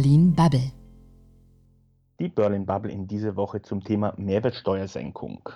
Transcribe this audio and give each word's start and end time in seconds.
Berlin 0.00 0.34
Bubble. 0.34 0.72
Die 2.18 2.30
Berlin 2.30 2.64
Bubble 2.64 2.90
in 2.90 3.06
dieser 3.06 3.36
Woche 3.36 3.60
zum 3.60 3.84
Thema 3.84 4.14
Mehrwertsteuersenkung. 4.16 5.46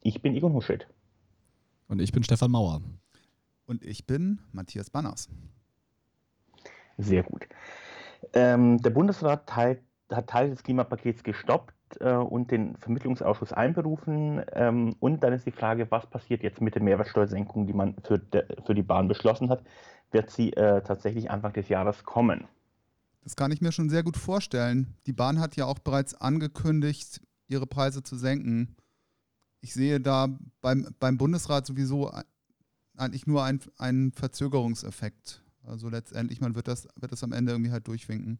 Ich 0.00 0.22
bin 0.22 0.36
Egon 0.36 0.52
Huschet. 0.52 0.86
Und 1.88 2.00
ich 2.00 2.12
bin 2.12 2.22
Stefan 2.22 2.52
Mauer. 2.52 2.80
Und 3.66 3.84
ich 3.84 4.06
bin 4.06 4.38
Matthias 4.52 4.90
Banners. 4.90 5.28
Sehr 6.98 7.24
gut. 7.24 7.48
Ähm, 8.32 8.78
der 8.78 8.90
Bundesrat 8.90 9.48
teilt, 9.48 9.82
hat 10.08 10.28
Teil 10.28 10.50
des 10.50 10.62
Klimapakets 10.62 11.24
gestoppt 11.24 11.74
äh, 11.98 12.12
und 12.12 12.52
den 12.52 12.76
Vermittlungsausschuss 12.76 13.52
einberufen. 13.52 14.40
Ähm, 14.52 14.94
und 15.00 15.24
dann 15.24 15.32
ist 15.32 15.46
die 15.46 15.50
Frage, 15.50 15.90
was 15.90 16.06
passiert 16.06 16.44
jetzt 16.44 16.60
mit 16.60 16.76
der 16.76 16.82
Mehrwertsteuersenkung, 16.82 17.66
die 17.66 17.72
man 17.72 17.96
für, 18.04 18.20
de, 18.20 18.44
für 18.64 18.76
die 18.76 18.84
Bahn 18.84 19.08
beschlossen 19.08 19.50
hat? 19.50 19.64
Wird 20.12 20.30
sie 20.30 20.52
äh, 20.52 20.80
tatsächlich 20.82 21.28
Anfang 21.32 21.54
des 21.54 21.68
Jahres 21.68 22.04
kommen? 22.04 22.46
Das 23.28 23.36
kann 23.36 23.52
ich 23.52 23.60
mir 23.60 23.72
schon 23.72 23.90
sehr 23.90 24.02
gut 24.02 24.16
vorstellen. 24.16 24.96
Die 25.06 25.12
Bahn 25.12 25.38
hat 25.38 25.54
ja 25.54 25.66
auch 25.66 25.80
bereits 25.80 26.14
angekündigt, 26.14 27.20
ihre 27.46 27.66
Preise 27.66 28.02
zu 28.02 28.16
senken. 28.16 28.74
Ich 29.60 29.74
sehe 29.74 30.00
da 30.00 30.28
beim, 30.62 30.94
beim 30.98 31.18
Bundesrat 31.18 31.66
sowieso 31.66 32.10
eigentlich 32.96 33.26
nur 33.26 33.44
einen 33.44 34.12
Verzögerungseffekt. 34.12 35.44
Also 35.62 35.90
letztendlich, 35.90 36.40
man 36.40 36.54
wird 36.54 36.68
das, 36.68 36.88
wird 36.96 37.12
das 37.12 37.22
am 37.22 37.34
Ende 37.34 37.52
irgendwie 37.52 37.70
halt 37.70 37.86
durchwinken. 37.86 38.38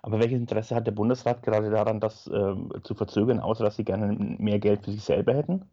Aber 0.00 0.18
welches 0.18 0.38
Interesse 0.38 0.74
hat 0.74 0.86
der 0.86 0.92
Bundesrat 0.92 1.42
gerade 1.42 1.68
daran, 1.68 2.00
das 2.00 2.26
äh, 2.26 2.54
zu 2.82 2.94
verzögern, 2.94 3.40
außer 3.40 3.62
dass 3.62 3.76
sie 3.76 3.84
gerne 3.84 4.16
mehr 4.38 4.58
Geld 4.58 4.86
für 4.86 4.92
sich 4.92 5.04
selber 5.04 5.34
hätten? 5.34 5.68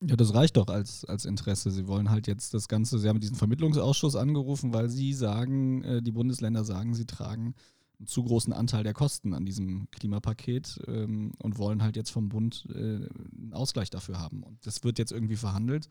Ja, 0.00 0.14
das 0.14 0.32
reicht 0.32 0.56
doch 0.56 0.68
als, 0.68 1.04
als 1.04 1.24
Interesse. 1.24 1.70
Sie 1.70 1.88
wollen 1.88 2.10
halt 2.10 2.28
jetzt 2.28 2.54
das 2.54 2.68
Ganze, 2.68 2.98
Sie 2.98 3.08
haben 3.08 3.18
diesen 3.18 3.36
Vermittlungsausschuss 3.36 4.14
angerufen, 4.14 4.72
weil 4.72 4.88
Sie 4.88 5.12
sagen, 5.12 5.82
äh, 5.82 6.02
die 6.02 6.12
Bundesländer 6.12 6.64
sagen, 6.64 6.94
sie 6.94 7.06
tragen 7.06 7.54
einen 7.98 8.06
zu 8.06 8.22
großen 8.22 8.52
Anteil 8.52 8.84
der 8.84 8.94
Kosten 8.94 9.34
an 9.34 9.44
diesem 9.44 9.90
Klimapaket 9.90 10.80
ähm, 10.86 11.32
und 11.38 11.58
wollen 11.58 11.82
halt 11.82 11.96
jetzt 11.96 12.10
vom 12.10 12.28
Bund 12.28 12.66
äh, 12.70 12.78
einen 12.78 13.52
Ausgleich 13.52 13.90
dafür 13.90 14.20
haben. 14.20 14.44
Und 14.44 14.64
das 14.64 14.84
wird 14.84 15.00
jetzt 15.00 15.10
irgendwie 15.10 15.36
verhandelt. 15.36 15.88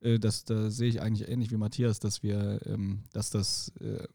Äh, 0.00 0.18
das, 0.18 0.44
da 0.44 0.70
sehe 0.70 0.88
ich 0.88 1.02
eigentlich 1.02 1.28
ähnlich 1.28 1.50
wie 1.50 1.56
Matthias, 1.56 1.98
dass 1.98 2.22
wir, 2.22 2.60
ähm, 2.66 3.00
dass 3.12 3.30
das, 3.30 3.72
äh, 3.80 4.06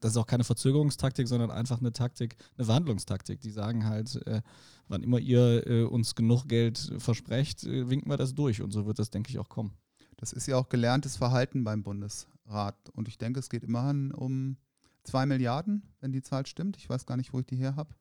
das 0.00 0.12
ist 0.12 0.16
auch 0.16 0.26
keine 0.26 0.44
Verzögerungstaktik, 0.44 1.28
sondern 1.28 1.50
einfach 1.50 1.80
eine 1.80 1.92
Taktik, 1.92 2.36
eine 2.56 2.66
Verhandlungstaktik. 2.66 3.40
Die 3.40 3.50
sagen 3.50 3.86
halt, 3.86 4.26
äh, 4.26 4.42
wann 4.88 5.02
immer 5.02 5.18
ihr 5.18 5.66
äh, 5.66 5.82
uns 5.84 6.14
genug 6.14 6.46
Geld 6.46 6.92
versprecht, 6.98 7.64
äh, 7.64 7.88
winken 7.88 8.10
wir 8.10 8.16
das 8.16 8.34
durch. 8.34 8.62
Und 8.62 8.72
so 8.72 8.86
wird 8.86 8.98
das, 8.98 9.10
denke 9.10 9.30
ich, 9.30 9.38
auch 9.38 9.48
kommen. 9.48 9.72
Das 10.16 10.32
ist 10.32 10.46
ja 10.46 10.56
auch 10.56 10.68
gelerntes 10.68 11.16
Verhalten 11.16 11.64
beim 11.64 11.82
Bundesrat. 11.82 12.76
Und 12.92 13.08
ich 13.08 13.18
denke, 13.18 13.40
es 13.40 13.50
geht 13.50 13.64
immerhin 13.64 14.12
um 14.12 14.56
zwei 15.02 15.26
Milliarden, 15.26 15.82
wenn 16.00 16.12
die 16.12 16.22
Zahl 16.22 16.46
stimmt. 16.46 16.76
Ich 16.76 16.88
weiß 16.88 17.06
gar 17.06 17.16
nicht, 17.16 17.32
wo 17.32 17.40
ich 17.40 17.46
die 17.46 17.56
her 17.56 17.76
habe. 17.76 17.94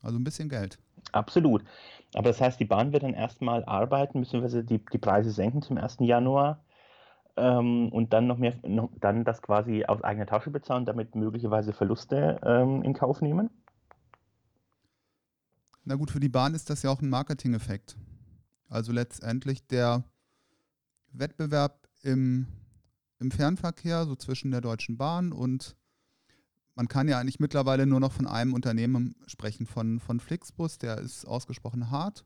Also 0.00 0.18
ein 0.18 0.24
bisschen 0.24 0.48
Geld. 0.48 0.78
Absolut. 1.12 1.62
Aber 2.14 2.28
das 2.28 2.40
heißt, 2.40 2.58
die 2.58 2.64
Bahn 2.64 2.92
wird 2.92 3.04
dann 3.04 3.14
erstmal 3.14 3.64
arbeiten, 3.64 4.20
beziehungsweise 4.20 4.64
die, 4.64 4.84
die 4.92 4.98
Preise 4.98 5.30
senken 5.30 5.62
zum 5.62 5.78
1. 5.78 5.98
Januar 6.00 6.64
ähm, 7.36 7.88
und 7.90 8.12
dann 8.12 8.26
noch 8.26 8.38
mehr, 8.38 8.54
noch, 8.66 8.90
dann 9.00 9.24
das 9.24 9.42
quasi 9.42 9.84
aus 9.84 10.02
eigener 10.02 10.26
Tasche 10.26 10.50
bezahlen, 10.50 10.84
damit 10.84 11.14
möglicherweise 11.14 11.72
Verluste 11.72 12.40
ähm, 12.44 12.82
in 12.82 12.94
Kauf 12.94 13.20
nehmen? 13.20 13.50
Na 15.84 15.96
gut, 15.96 16.10
für 16.10 16.20
die 16.20 16.28
Bahn 16.28 16.54
ist 16.54 16.70
das 16.70 16.82
ja 16.82 16.90
auch 16.90 17.02
ein 17.02 17.10
Marketing-Effekt. 17.10 17.96
Also 18.68 18.92
letztendlich 18.92 19.66
der 19.66 20.04
Wettbewerb 21.12 21.88
im, 22.02 22.46
im 23.18 23.30
Fernverkehr, 23.30 24.04
so 24.04 24.14
zwischen 24.16 24.50
der 24.50 24.60
Deutschen 24.60 24.96
Bahn 24.96 25.32
und 25.32 25.76
man 26.74 26.88
kann 26.88 27.08
ja 27.08 27.18
eigentlich 27.18 27.40
mittlerweile 27.40 27.86
nur 27.86 28.00
noch 28.00 28.12
von 28.12 28.26
einem 28.26 28.54
Unternehmen 28.54 29.14
sprechen, 29.26 29.66
von, 29.66 30.00
von 30.00 30.20
Flixbus, 30.20 30.78
der 30.78 30.98
ist 30.98 31.26
ausgesprochen 31.26 31.90
hart. 31.90 32.24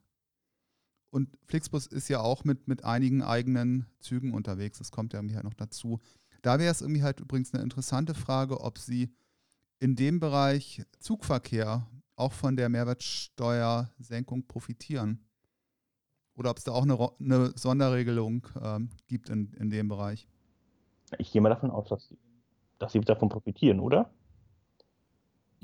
Und 1.10 1.38
Flixbus 1.46 1.86
ist 1.86 2.08
ja 2.08 2.20
auch 2.20 2.44
mit, 2.44 2.68
mit 2.68 2.84
einigen 2.84 3.22
eigenen 3.22 3.86
Zügen 4.00 4.34
unterwegs. 4.34 4.78
Das 4.78 4.90
kommt 4.90 5.12
ja 5.12 5.18
irgendwie 5.18 5.36
halt 5.36 5.44
noch 5.44 5.54
dazu. 5.54 6.00
Da 6.42 6.58
wäre 6.58 6.70
es 6.70 6.82
irgendwie 6.82 7.02
halt 7.02 7.20
übrigens 7.20 7.54
eine 7.54 7.62
interessante 7.62 8.14
Frage, 8.14 8.60
ob 8.60 8.78
sie 8.78 9.14
in 9.78 9.96
dem 9.96 10.20
Bereich 10.20 10.84
Zugverkehr 10.98 11.86
auch 12.16 12.32
von 12.32 12.56
der 12.56 12.68
Mehrwertsteuersenkung 12.68 14.46
profitieren. 14.46 15.26
Oder 16.34 16.50
ob 16.50 16.58
es 16.58 16.64
da 16.64 16.72
auch 16.72 16.82
eine, 16.82 16.98
eine 17.18 17.52
Sonderregelung 17.56 18.46
ähm, 18.60 18.90
gibt 19.06 19.30
in, 19.30 19.52
in 19.54 19.70
dem 19.70 19.88
Bereich. 19.88 20.28
Ich 21.18 21.32
gehe 21.32 21.40
mal 21.40 21.48
davon 21.48 21.70
aus, 21.70 21.88
dass, 21.88 22.14
dass 22.78 22.92
sie 22.92 23.00
davon 23.00 23.28
profitieren, 23.28 23.80
oder? 23.80 24.10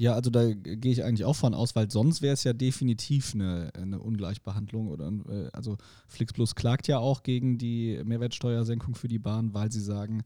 Ja, 0.03 0.15
also 0.15 0.31
da 0.31 0.53
gehe 0.53 0.91
ich 0.91 1.05
eigentlich 1.05 1.25
auch 1.25 1.37
von 1.37 1.55
aus, 1.55 1.77
weil 1.77 1.89
sonst 1.89 2.23
wäre 2.23 2.35
es 2.35 2.43
ja 2.43 2.53
definitiv 2.53 3.35
eine, 3.35 3.71
eine 3.81 4.01
Ungleichbehandlung. 4.01 4.89
Oder, 4.89 5.13
äh, 5.29 5.49
also 5.53 5.77
Flixplus 6.09 6.57
klagt 6.57 6.89
ja 6.89 6.99
auch 6.99 7.23
gegen 7.23 7.57
die 7.57 8.03
Mehrwertsteuersenkung 8.05 8.97
für 8.97 9.07
die 9.07 9.21
Bahn, 9.21 9.55
weil 9.55 9.71
sie 9.71 9.81
sagen, 9.81 10.25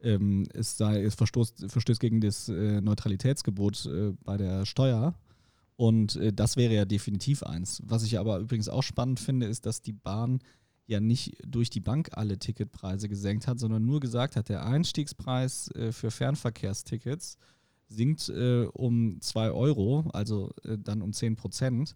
ähm, 0.00 0.46
es, 0.54 0.78
sei, 0.78 1.02
es 1.02 1.16
verstoßt, 1.16 1.66
verstößt 1.70 2.00
gegen 2.00 2.22
das 2.22 2.48
äh, 2.48 2.80
Neutralitätsgebot 2.80 3.84
äh, 3.84 4.14
bei 4.24 4.38
der 4.38 4.64
Steuer. 4.64 5.14
Und 5.76 6.16
äh, 6.16 6.32
das 6.32 6.56
wäre 6.56 6.72
ja 6.72 6.86
definitiv 6.86 7.42
eins. 7.42 7.82
Was 7.84 8.04
ich 8.04 8.18
aber 8.18 8.38
übrigens 8.38 8.70
auch 8.70 8.82
spannend 8.82 9.20
finde, 9.20 9.48
ist, 9.48 9.66
dass 9.66 9.82
die 9.82 9.92
Bahn 9.92 10.38
ja 10.86 10.98
nicht 10.98 11.36
durch 11.46 11.68
die 11.68 11.80
Bank 11.80 12.08
alle 12.12 12.38
Ticketpreise 12.38 13.10
gesenkt 13.10 13.48
hat, 13.48 13.58
sondern 13.58 13.84
nur 13.84 14.00
gesagt 14.00 14.34
hat, 14.36 14.48
der 14.48 14.64
Einstiegspreis 14.64 15.70
äh, 15.72 15.92
für 15.92 16.10
Fernverkehrstickets 16.10 17.36
sinkt 17.90 18.28
äh, 18.28 18.66
um 18.72 19.20
2 19.20 19.50
Euro, 19.50 20.08
also 20.12 20.52
äh, 20.64 20.78
dann 20.78 21.02
um 21.02 21.12
10 21.12 21.36
Prozent. 21.36 21.94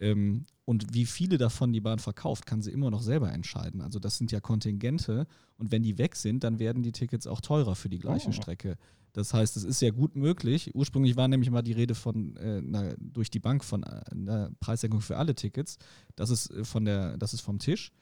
Ähm, 0.00 0.46
und 0.64 0.94
wie 0.94 1.06
viele 1.06 1.38
davon 1.38 1.72
die 1.72 1.80
Bahn 1.80 1.98
verkauft, 1.98 2.46
kann 2.46 2.62
sie 2.62 2.72
immer 2.72 2.90
noch 2.90 3.02
selber 3.02 3.32
entscheiden. 3.32 3.80
Also 3.80 3.98
das 3.98 4.18
sind 4.18 4.32
ja 4.32 4.40
Kontingente 4.40 5.26
und 5.56 5.70
wenn 5.70 5.82
die 5.82 5.98
weg 5.98 6.16
sind, 6.16 6.42
dann 6.42 6.58
werden 6.58 6.82
die 6.82 6.92
Tickets 6.92 7.26
auch 7.26 7.40
teurer 7.40 7.74
für 7.74 7.88
die 7.88 7.98
gleiche 7.98 8.30
oh. 8.30 8.32
Strecke. 8.32 8.76
Das 9.12 9.32
heißt, 9.32 9.56
es 9.56 9.62
ist 9.62 9.80
ja 9.80 9.90
gut 9.90 10.16
möglich. 10.16 10.74
Ursprünglich 10.74 11.16
war 11.16 11.28
nämlich 11.28 11.50
mal 11.50 11.62
die 11.62 11.72
Rede 11.72 11.94
von 11.94 12.36
äh, 12.36 12.58
einer, 12.58 12.96
durch 12.98 13.30
die 13.30 13.38
Bank 13.38 13.62
von 13.62 13.84
äh, 13.84 14.00
einer 14.10 14.50
Preissenkung 14.58 15.00
für 15.00 15.16
alle 15.16 15.36
Tickets. 15.36 15.78
Das 16.16 16.30
ist 16.30 16.50
äh, 16.50 16.64
von 16.64 16.84
der, 16.84 17.16
das 17.16 17.32
ist 17.32 17.42
vom 17.42 17.60
Tisch. 17.60 17.92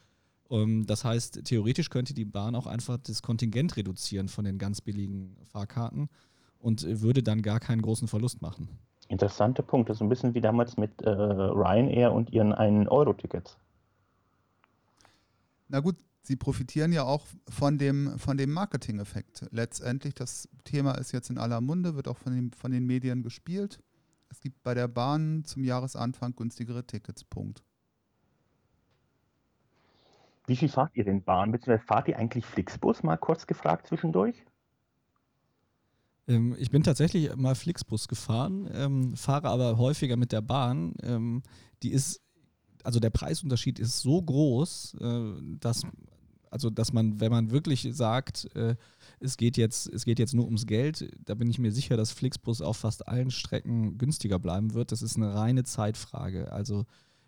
Um, 0.48 0.60
ähm, 0.60 0.86
das 0.86 1.04
heißt, 1.04 1.44
theoretisch 1.44 1.90
könnte 1.90 2.14
die 2.14 2.24
Bahn 2.24 2.54
auch 2.54 2.66
einfach 2.66 2.96
das 2.96 3.20
Kontingent 3.20 3.76
reduzieren 3.76 4.28
von 4.28 4.44
den 4.44 4.56
ganz 4.56 4.80
billigen 4.80 5.36
Fahrkarten 5.44 6.08
und 6.62 7.02
würde 7.02 7.22
dann 7.22 7.42
gar 7.42 7.60
keinen 7.60 7.82
großen 7.82 8.08
Verlust 8.08 8.40
machen. 8.40 8.68
Interessanter 9.08 9.62
Punkt. 9.62 9.90
Das 9.90 9.98
ist 9.98 10.00
ein 10.00 10.08
bisschen 10.08 10.32
wie 10.34 10.40
damals 10.40 10.76
mit 10.76 11.02
äh, 11.02 11.10
Ryanair 11.10 12.12
und 12.12 12.30
ihren 12.30 12.54
1-Euro-Tickets. 12.54 13.58
Na 15.68 15.80
gut, 15.80 15.96
sie 16.22 16.36
profitieren 16.36 16.92
ja 16.92 17.02
auch 17.02 17.26
von 17.48 17.78
dem, 17.78 18.18
von 18.18 18.36
dem 18.36 18.52
Marketing-Effekt. 18.52 19.46
Letztendlich, 19.50 20.14
das 20.14 20.48
Thema 20.64 20.92
ist 20.92 21.12
jetzt 21.12 21.30
in 21.30 21.38
aller 21.38 21.60
Munde, 21.60 21.96
wird 21.96 22.08
auch 22.08 22.16
von 22.16 22.34
den, 22.34 22.52
von 22.52 22.70
den 22.70 22.86
Medien 22.86 23.22
gespielt. 23.22 23.82
Es 24.30 24.40
gibt 24.40 24.62
bei 24.62 24.72
der 24.72 24.88
Bahn 24.88 25.44
zum 25.44 25.64
Jahresanfang 25.64 26.34
günstigere 26.36 26.86
Tickets. 26.86 27.24
Punkt. 27.24 27.62
Wie 30.46 30.56
viel 30.56 30.68
fahrt 30.68 30.92
ihr 30.94 31.04
denn 31.04 31.22
Bahn? 31.22 31.52
Beziehungsweise 31.52 31.86
fahrt 31.86 32.08
ihr 32.08 32.18
eigentlich 32.18 32.46
Flixbus? 32.46 33.02
Mal 33.02 33.18
kurz 33.18 33.46
gefragt 33.46 33.88
zwischendurch. 33.88 34.44
Ähm, 36.28 36.54
ich 36.58 36.70
bin 36.70 36.82
tatsächlich 36.82 37.34
mal 37.36 37.54
Flixbus 37.54 38.08
gefahren, 38.08 38.68
ähm, 38.72 39.16
fahre 39.16 39.48
aber 39.48 39.78
häufiger 39.78 40.16
mit 40.16 40.32
der 40.32 40.40
Bahn. 40.40 40.94
Ähm, 41.02 41.42
die 41.82 41.90
ist, 41.92 42.20
also 42.84 43.00
der 43.00 43.10
Preisunterschied 43.10 43.78
ist 43.78 44.00
so 44.00 44.22
groß, 44.22 44.96
äh, 45.00 45.32
dass, 45.60 45.82
also 46.50 46.70
dass 46.70 46.92
man, 46.92 47.20
wenn 47.20 47.32
man 47.32 47.50
wirklich 47.50 47.88
sagt, 47.92 48.54
äh, 48.54 48.76
es 49.20 49.36
geht 49.36 49.56
jetzt, 49.56 49.88
es 49.88 50.04
geht 50.04 50.18
jetzt 50.18 50.34
nur 50.34 50.44
ums 50.44 50.66
Geld, 50.66 51.10
da 51.24 51.34
bin 51.34 51.50
ich 51.50 51.58
mir 51.58 51.72
sicher, 51.72 51.96
dass 51.96 52.12
Flixbus 52.12 52.60
auf 52.60 52.78
fast 52.78 53.08
allen 53.08 53.30
Strecken 53.30 53.98
günstiger 53.98 54.38
bleiben 54.38 54.74
wird. 54.74 54.92
Das 54.92 55.02
ist 55.02 55.16
eine 55.16 55.34
reine 55.34 55.64
Zeitfrage. 55.64 56.52
Also 56.52 56.86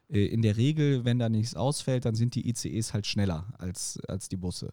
äh, 0.08 0.26
in 0.26 0.43
der 0.43 0.56
Regel, 0.56 1.05
wenn 1.05 1.19
da 1.19 1.29
nichts 1.29 1.55
ausfällt, 1.55 2.05
dann 2.05 2.14
sind 2.14 2.35
die 2.35 2.49
ICEs 2.49 2.94
halt 2.94 3.06
schneller 3.06 3.55
als, 3.58 3.99
als 4.06 4.29
die 4.29 4.37
Busse. 4.37 4.73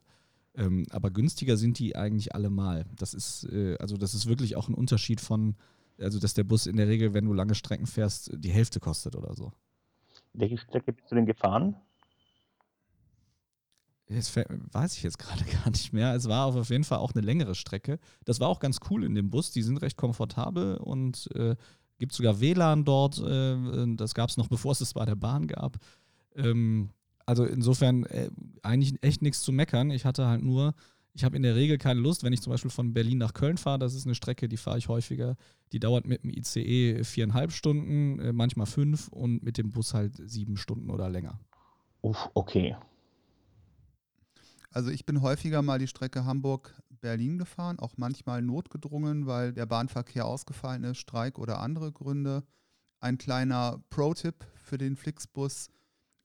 Ähm, 0.56 0.86
aber 0.90 1.12
günstiger 1.12 1.56
sind 1.58 1.80
die 1.80 1.96
eigentlich 1.96 2.36
allemal. 2.36 2.86
Das 2.96 3.14
ist, 3.14 3.46
äh, 3.52 3.78
also 3.80 3.98
das 3.98 4.14
ist 4.14 4.28
wirklich 4.28 4.56
auch 4.56 4.68
ein 4.68 4.74
Unterschied 4.74 5.22
von, 5.22 5.56
also 5.98 6.20
dass 6.20 6.34
der 6.34 6.44
Bus 6.44 6.66
in 6.66 6.76
der 6.78 6.88
Regel, 6.88 7.14
wenn 7.14 7.26
du 7.26 7.34
lange 7.34 7.56
Strecken 7.56 7.88
fährst, 7.88 8.32
die 8.34 8.52
Hälfte 8.52 8.80
kostet 8.80 9.16
oder 9.16 9.34
so. 9.34 9.52
Welche 10.34 10.58
Strecke 10.58 10.94
bist 10.94 11.10
du 11.10 11.16
denn 11.16 11.26
gefahren? 11.26 11.76
Das 14.08 14.36
weiß 14.36 14.98
ich 14.98 15.04
jetzt 15.04 15.20
gerade 15.20 15.44
gar 15.64 15.70
nicht 15.70 15.94
mehr. 15.94 16.14
Es 16.16 16.28
war 16.28 16.48
auf 16.48 16.70
jeden 16.70 16.84
Fall 16.84 17.00
auch 17.00 17.14
eine 17.14 17.26
längere 17.26 17.56
Strecke. 17.56 18.00
Das 18.26 18.40
war 18.40 18.50
auch 18.50 18.60
ganz 18.60 18.80
cool 18.90 19.06
in 19.06 19.16
dem 19.16 19.30
Bus. 19.30 19.52
Die 19.52 19.62
sind 19.62 19.78
recht 19.78 19.96
komfortabel 19.96 20.78
und 20.78 21.30
äh, 21.34 21.56
gibt 21.98 22.14
sogar 22.14 22.42
WLAN 22.42 22.84
dort. 22.84 23.20
Äh, 23.20 23.96
das 23.96 24.14
gab 24.14 24.30
es 24.30 24.38
noch 24.38 24.48
bevor 24.48 24.74
es 24.74 24.82
es 24.82 24.94
bei 24.94 25.06
der 25.06 25.16
Bahn 25.16 25.48
gab. 25.48 25.78
Ähm, 26.36 26.90
also 27.32 27.46
insofern 27.46 28.04
äh, 28.04 28.30
eigentlich 28.62 29.02
echt 29.02 29.22
nichts 29.22 29.42
zu 29.42 29.54
meckern. 29.54 29.90
Ich 29.90 30.04
hatte 30.04 30.28
halt 30.28 30.44
nur 30.44 30.76
ich 31.14 31.24
habe 31.24 31.36
in 31.36 31.44
der 31.44 31.56
Regel 31.56 31.78
keine 31.78 32.00
Lust, 32.00 32.24
wenn 32.24 32.34
ich 32.34 32.42
zum 32.42 32.52
Beispiel 32.52 32.72
von 32.72 32.94
Berlin 32.94 33.18
nach 33.18 33.34
Köln 33.34 33.58
fahre, 33.58 33.80
das 33.80 33.94
ist 33.94 34.06
eine 34.06 34.16
Strecke, 34.16 34.48
die 34.48 34.58
fahre 34.58 34.78
ich 34.78 34.88
häufiger, 34.88 35.36
die 35.72 35.80
dauert 35.80 36.06
mit 36.06 36.24
dem 36.24 36.30
ICE 36.30 37.04
viereinhalb 37.04 37.52
Stunden, 37.52 38.20
äh, 38.20 38.34
manchmal 38.34 38.66
fünf 38.66 39.08
und 39.10 39.44
mit 39.44 39.58
dem 39.58 39.72
Bus 39.72 39.94
halt 39.94 40.14
sieben 40.30 40.58
Stunden 40.58 40.90
oder 40.90 41.10
länger. 41.10 41.40
Uff, 42.02 42.30
okay. 42.34 42.76
Also 44.72 44.90
ich 44.90 45.06
bin 45.06 45.22
häufiger 45.22 45.62
mal 45.62 45.80
die 45.80 45.88
Strecke 45.88 46.24
Hamburg-Berlin 46.24 47.38
gefahren, 47.38 47.78
auch 47.80 47.94
manchmal 47.98 48.42
notgedrungen, 48.42 49.28
weil 49.28 49.52
der 49.52 49.66
Bahnverkehr 49.66 50.26
ausgefallen 50.26 50.86
ist, 50.86 51.00
Streik 51.00 51.38
oder 51.38 51.60
andere 51.60 51.92
Gründe. 51.92 52.44
Ein 53.02 53.18
kleiner 53.18 53.84
Pro-Tipp 53.90 54.46
für 54.64 54.78
den 54.78 54.96
Flixbus, 54.96 55.70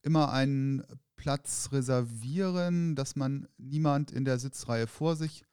immer 0.07 0.33
einen 0.33 0.85
Platz 1.17 1.71
reservieren, 1.73 2.95
dass 2.95 3.17
man 3.17 3.49
niemand 3.59 4.13
in 4.13 4.25
der 4.25 4.39
Sitzreihe 4.39 4.87
vor 4.87 5.17
sich 5.17 5.45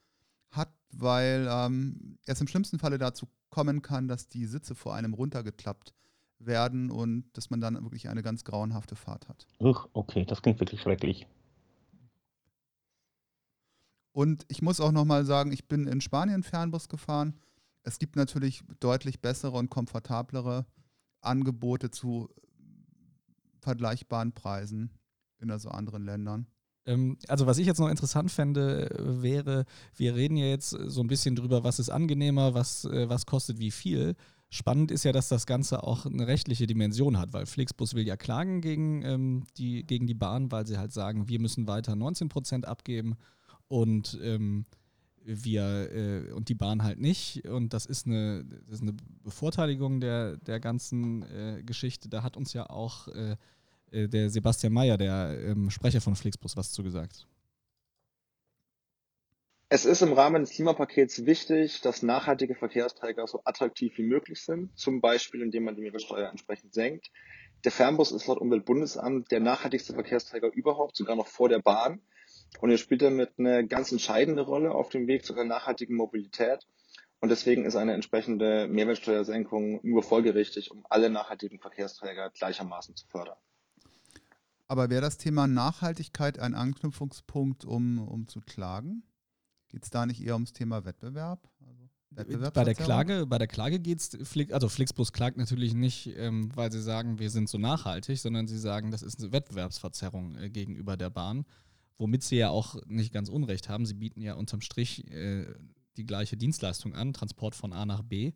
hat, 0.51 0.71
weil 0.91 1.47
ähm, 1.49 2.19
es 2.27 2.39
im 2.39 2.47
schlimmsten 2.47 2.77
Falle 2.77 2.99
dazu 2.99 3.27
kommen 3.49 3.81
kann, 3.81 4.07
dass 4.07 4.29
die 4.29 4.45
Sitze 4.45 4.75
vor 4.75 4.93
einem 4.93 5.15
runtergeklappt 5.15 5.95
werden 6.37 6.91
und 6.91 7.25
dass 7.33 7.49
man 7.49 7.61
dann 7.61 7.81
wirklich 7.83 8.09
eine 8.09 8.21
ganz 8.21 8.43
grauenhafte 8.43 8.95
Fahrt 8.95 9.27
hat. 9.27 9.47
Uch, 9.59 9.87
okay, 9.93 10.23
das 10.25 10.41
klingt 10.41 10.59
wirklich 10.59 10.81
schrecklich. 10.81 11.25
Und 14.11 14.45
ich 14.49 14.61
muss 14.61 14.79
auch 14.79 14.91
nochmal 14.91 15.25
sagen, 15.25 15.51
ich 15.51 15.67
bin 15.67 15.87
in 15.87 15.99
Spanien 15.99 16.43
Fernbus 16.43 16.89
gefahren. 16.89 17.39
Es 17.81 17.97
gibt 17.97 18.15
natürlich 18.15 18.63
deutlich 18.79 19.19
bessere 19.21 19.57
und 19.57 19.71
komfortablere 19.71 20.67
Angebote 21.21 21.89
zu 21.89 22.29
vergleichbaren 23.63 24.33
Preisen 24.33 24.91
in 25.39 25.51
also 25.51 25.69
anderen 25.69 26.03
Ländern. 26.03 26.47
Ähm, 26.85 27.17
also 27.27 27.45
was 27.45 27.57
ich 27.57 27.67
jetzt 27.67 27.79
noch 27.79 27.89
interessant 27.89 28.31
fände, 28.31 28.89
wäre, 28.99 29.65
wir 29.95 30.15
reden 30.15 30.37
ja 30.37 30.45
jetzt 30.45 30.69
so 30.69 31.01
ein 31.01 31.07
bisschen 31.07 31.35
drüber, 31.35 31.63
was 31.63 31.79
ist 31.79 31.89
angenehmer, 31.89 32.53
was, 32.53 32.85
äh, 32.85 33.09
was 33.09 33.25
kostet 33.25 33.59
wie 33.59 33.71
viel. 33.71 34.15
Spannend 34.49 34.91
ist 34.91 35.03
ja, 35.03 35.11
dass 35.11 35.29
das 35.29 35.47
Ganze 35.47 35.83
auch 35.83 36.05
eine 36.05 36.27
rechtliche 36.27 36.67
Dimension 36.67 37.17
hat, 37.17 37.33
weil 37.33 37.45
Flixbus 37.45 37.95
will 37.95 38.05
ja 38.05 38.17
klagen 38.17 38.61
gegen, 38.61 39.03
ähm, 39.03 39.43
die, 39.57 39.83
gegen 39.83 40.05
die 40.05 40.13
Bahn, 40.13 40.51
weil 40.51 40.67
sie 40.67 40.77
halt 40.77 40.91
sagen, 40.91 41.27
wir 41.27 41.39
müssen 41.39 41.67
weiter 41.67 41.95
19 41.95 42.29
Prozent 42.29 42.67
abgeben 42.67 43.15
und 43.67 44.19
ähm, 44.21 44.65
wir 45.25 45.89
äh, 45.91 46.31
und 46.31 46.49
die 46.49 46.55
Bahn 46.55 46.83
halt 46.83 46.99
nicht. 46.99 47.47
Und 47.47 47.73
das 47.73 47.85
ist 47.85 48.05
eine, 48.05 48.45
das 48.45 48.75
ist 48.75 48.81
eine 48.81 48.95
Bevorteiligung 49.23 49.99
der, 49.99 50.37
der 50.37 50.59
ganzen 50.59 51.23
äh, 51.23 51.63
Geschichte. 51.63 52.09
Da 52.09 52.23
hat 52.23 52.37
uns 52.37 52.53
ja 52.53 52.69
auch 52.69 53.07
äh, 53.09 53.35
äh 53.91 54.07
der 54.07 54.29
Sebastian 54.29 54.73
Mayer, 54.73 54.97
der 54.97 55.37
ähm, 55.45 55.69
Sprecher 55.69 56.01
von 56.01 56.15
Flixbus, 56.15 56.57
was 56.57 56.71
zugesagt. 56.71 57.27
Es 59.75 59.85
ist 59.85 60.03
im 60.03 60.13
Rahmen 60.13 60.43
des 60.43 60.51
Klimapakets 60.51 61.25
wichtig, 61.25 61.81
dass 61.81 62.03
nachhaltige 62.03 62.53
Verkehrsträger 62.53 63.25
so 63.25 63.41
attraktiv 63.43 63.97
wie 63.97 64.03
möglich 64.03 64.39
sind, 64.39 64.77
zum 64.77 65.01
Beispiel 65.01 65.41
indem 65.41 65.63
man 65.63 65.75
die 65.75 65.81
Mehrwertsteuer 65.81 66.29
entsprechend 66.29 66.75
senkt. 66.75 67.09
Der 67.63 67.71
Fernbus 67.71 68.11
ist 68.11 68.27
laut 68.27 68.39
Umweltbundesamt 68.39 69.31
der 69.31 69.39
nachhaltigste 69.39 69.93
Verkehrsträger 69.93 70.53
überhaupt, 70.53 70.95
sogar 70.95 71.15
noch 71.15 71.25
vor 71.25 71.49
der 71.49 71.57
Bahn. 71.57 72.01
Und 72.59 72.69
er 72.69 72.77
spielt 72.77 73.01
damit 73.01 73.31
eine 73.37 73.67
ganz 73.67 73.91
entscheidende 73.91 74.43
Rolle 74.43 74.71
auf 74.71 74.89
dem 74.89 75.07
Weg 75.07 75.25
zu 75.25 75.33
einer 75.33 75.43
nachhaltigen 75.43 75.95
Mobilität. 75.95 76.65
Und 77.19 77.29
deswegen 77.29 77.65
ist 77.65 77.75
eine 77.75 77.93
entsprechende 77.93 78.67
Mehrwertsteuersenkung 78.67 79.79
nur 79.83 80.03
folgerichtig, 80.03 80.71
um 80.71 80.85
alle 80.89 81.09
nachhaltigen 81.09 81.59
Verkehrsträger 81.59 82.29
gleichermaßen 82.31 82.95
zu 82.95 83.07
fördern. 83.07 83.37
Aber 84.67 84.89
wäre 84.89 85.01
das 85.01 85.17
Thema 85.17 85.47
Nachhaltigkeit 85.47 86.39
ein 86.39 86.53
Anknüpfungspunkt, 86.53 87.63
um, 87.65 87.99
um 87.99 88.27
zu 88.27 88.41
klagen? 88.41 89.03
Geht 89.69 89.83
es 89.83 89.89
da 89.89 90.05
nicht 90.05 90.21
eher 90.21 90.33
ums 90.33 90.53
Thema 90.53 90.85
Wettbewerb? 90.85 91.47
Also 92.15 92.51
bei 92.51 92.63
der 92.63 92.75
Klage, 92.75 93.25
bei 93.25 93.37
der 93.37 93.47
Klage 93.47 93.79
geht 93.79 93.99
es, 93.99 94.17
also 94.51 94.69
Flixbus 94.69 95.13
klagt 95.13 95.37
natürlich 95.37 95.73
nicht, 95.73 96.07
ähm, 96.15 96.51
weil 96.55 96.71
sie 96.71 96.81
sagen, 96.81 97.17
wir 97.17 97.29
sind 97.29 97.49
so 97.49 97.57
nachhaltig, 97.57 98.19
sondern 98.19 98.47
sie 98.47 98.59
sagen, 98.59 98.91
das 98.91 99.01
ist 99.01 99.19
eine 99.19 99.31
Wettbewerbsverzerrung 99.31 100.37
äh, 100.37 100.49
gegenüber 100.49 100.95
der 100.95 101.09
Bahn 101.09 101.45
womit 101.97 102.23
sie 102.23 102.37
ja 102.37 102.49
auch 102.49 102.75
nicht 102.87 103.13
ganz 103.13 103.29
Unrecht 103.29 103.69
haben. 103.69 103.85
Sie 103.85 103.93
bieten 103.93 104.21
ja 104.21 104.33
unterm 104.33 104.61
Strich 104.61 105.09
äh, 105.11 105.45
die 105.97 106.05
gleiche 106.05 106.37
Dienstleistung 106.37 106.93
an, 106.93 107.13
Transport 107.13 107.55
von 107.55 107.73
A 107.73 107.85
nach 107.85 108.01
B. 108.01 108.33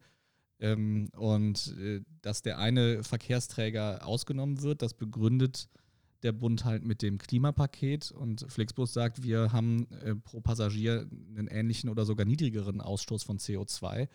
Ähm, 0.59 1.09
und 1.15 1.75
äh, 1.77 2.01
dass 2.21 2.41
der 2.41 2.57
eine 2.57 3.03
Verkehrsträger 3.03 4.05
ausgenommen 4.05 4.61
wird, 4.61 4.81
das 4.81 4.93
begründet 4.93 5.69
der 6.23 6.31
Bund 6.31 6.65
halt 6.65 6.83
mit 6.83 7.01
dem 7.01 7.17
Klimapaket 7.17 8.11
und 8.11 8.45
Flixbus 8.49 8.93
sagt, 8.93 9.23
wir 9.23 9.51
haben 9.51 9.87
äh, 9.91 10.15
pro 10.15 10.41
Passagier 10.41 11.07
einen 11.35 11.47
ähnlichen 11.47 11.89
oder 11.89 12.05
sogar 12.05 12.25
niedrigeren 12.25 12.81
Ausstoß 12.81 13.23
von 13.23 13.37
CO2. 13.37 14.07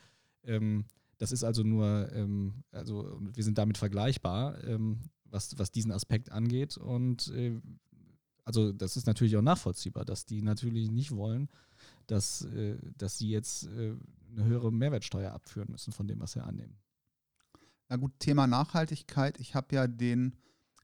Ähm, 0.45 0.85
das 1.19 1.31
ist 1.31 1.45
also 1.45 1.63
nur, 1.63 2.11
ähm, 2.13 2.65
also 2.73 3.21
wir 3.21 3.45
sind 3.45 3.59
damit 3.59 3.79
vergleichbar, 3.79 4.63
ähm, 4.65 4.99
was, 5.25 5.57
was 5.59 5.71
diesen 5.71 5.93
Aspekt 5.93 6.33
angeht. 6.33 6.77
Und 6.77 7.29
äh, 7.29 7.61
also 8.45 8.73
das 8.73 8.97
ist 8.97 9.07
natürlich 9.07 9.37
auch 9.37 9.43
nachvollziehbar, 9.43 10.05
dass 10.05 10.27
die 10.27 10.43
natürlich 10.43 10.91
nicht 10.91 11.15
wollen, 11.15 11.49
dass, 12.07 12.43
äh, 12.47 12.77
dass 12.99 13.19
sie 13.19 13.31
jetzt 13.31 13.67
äh, 13.67 13.95
eine 14.31 14.45
höhere 14.45 14.73
Mehrwertsteuer 14.73 15.33
abführen 15.33 15.71
müssen 15.71 15.93
von 15.93 16.07
dem, 16.07 16.21
was 16.21 16.33
sie 16.33 16.43
annehmen. 16.43 16.77
Na 17.89 17.97
gut, 17.97 18.13
Thema 18.19 18.47
Nachhaltigkeit. 18.47 19.39
Ich 19.39 19.55
habe 19.55 19.75
ja 19.75 19.87
den 19.87 20.37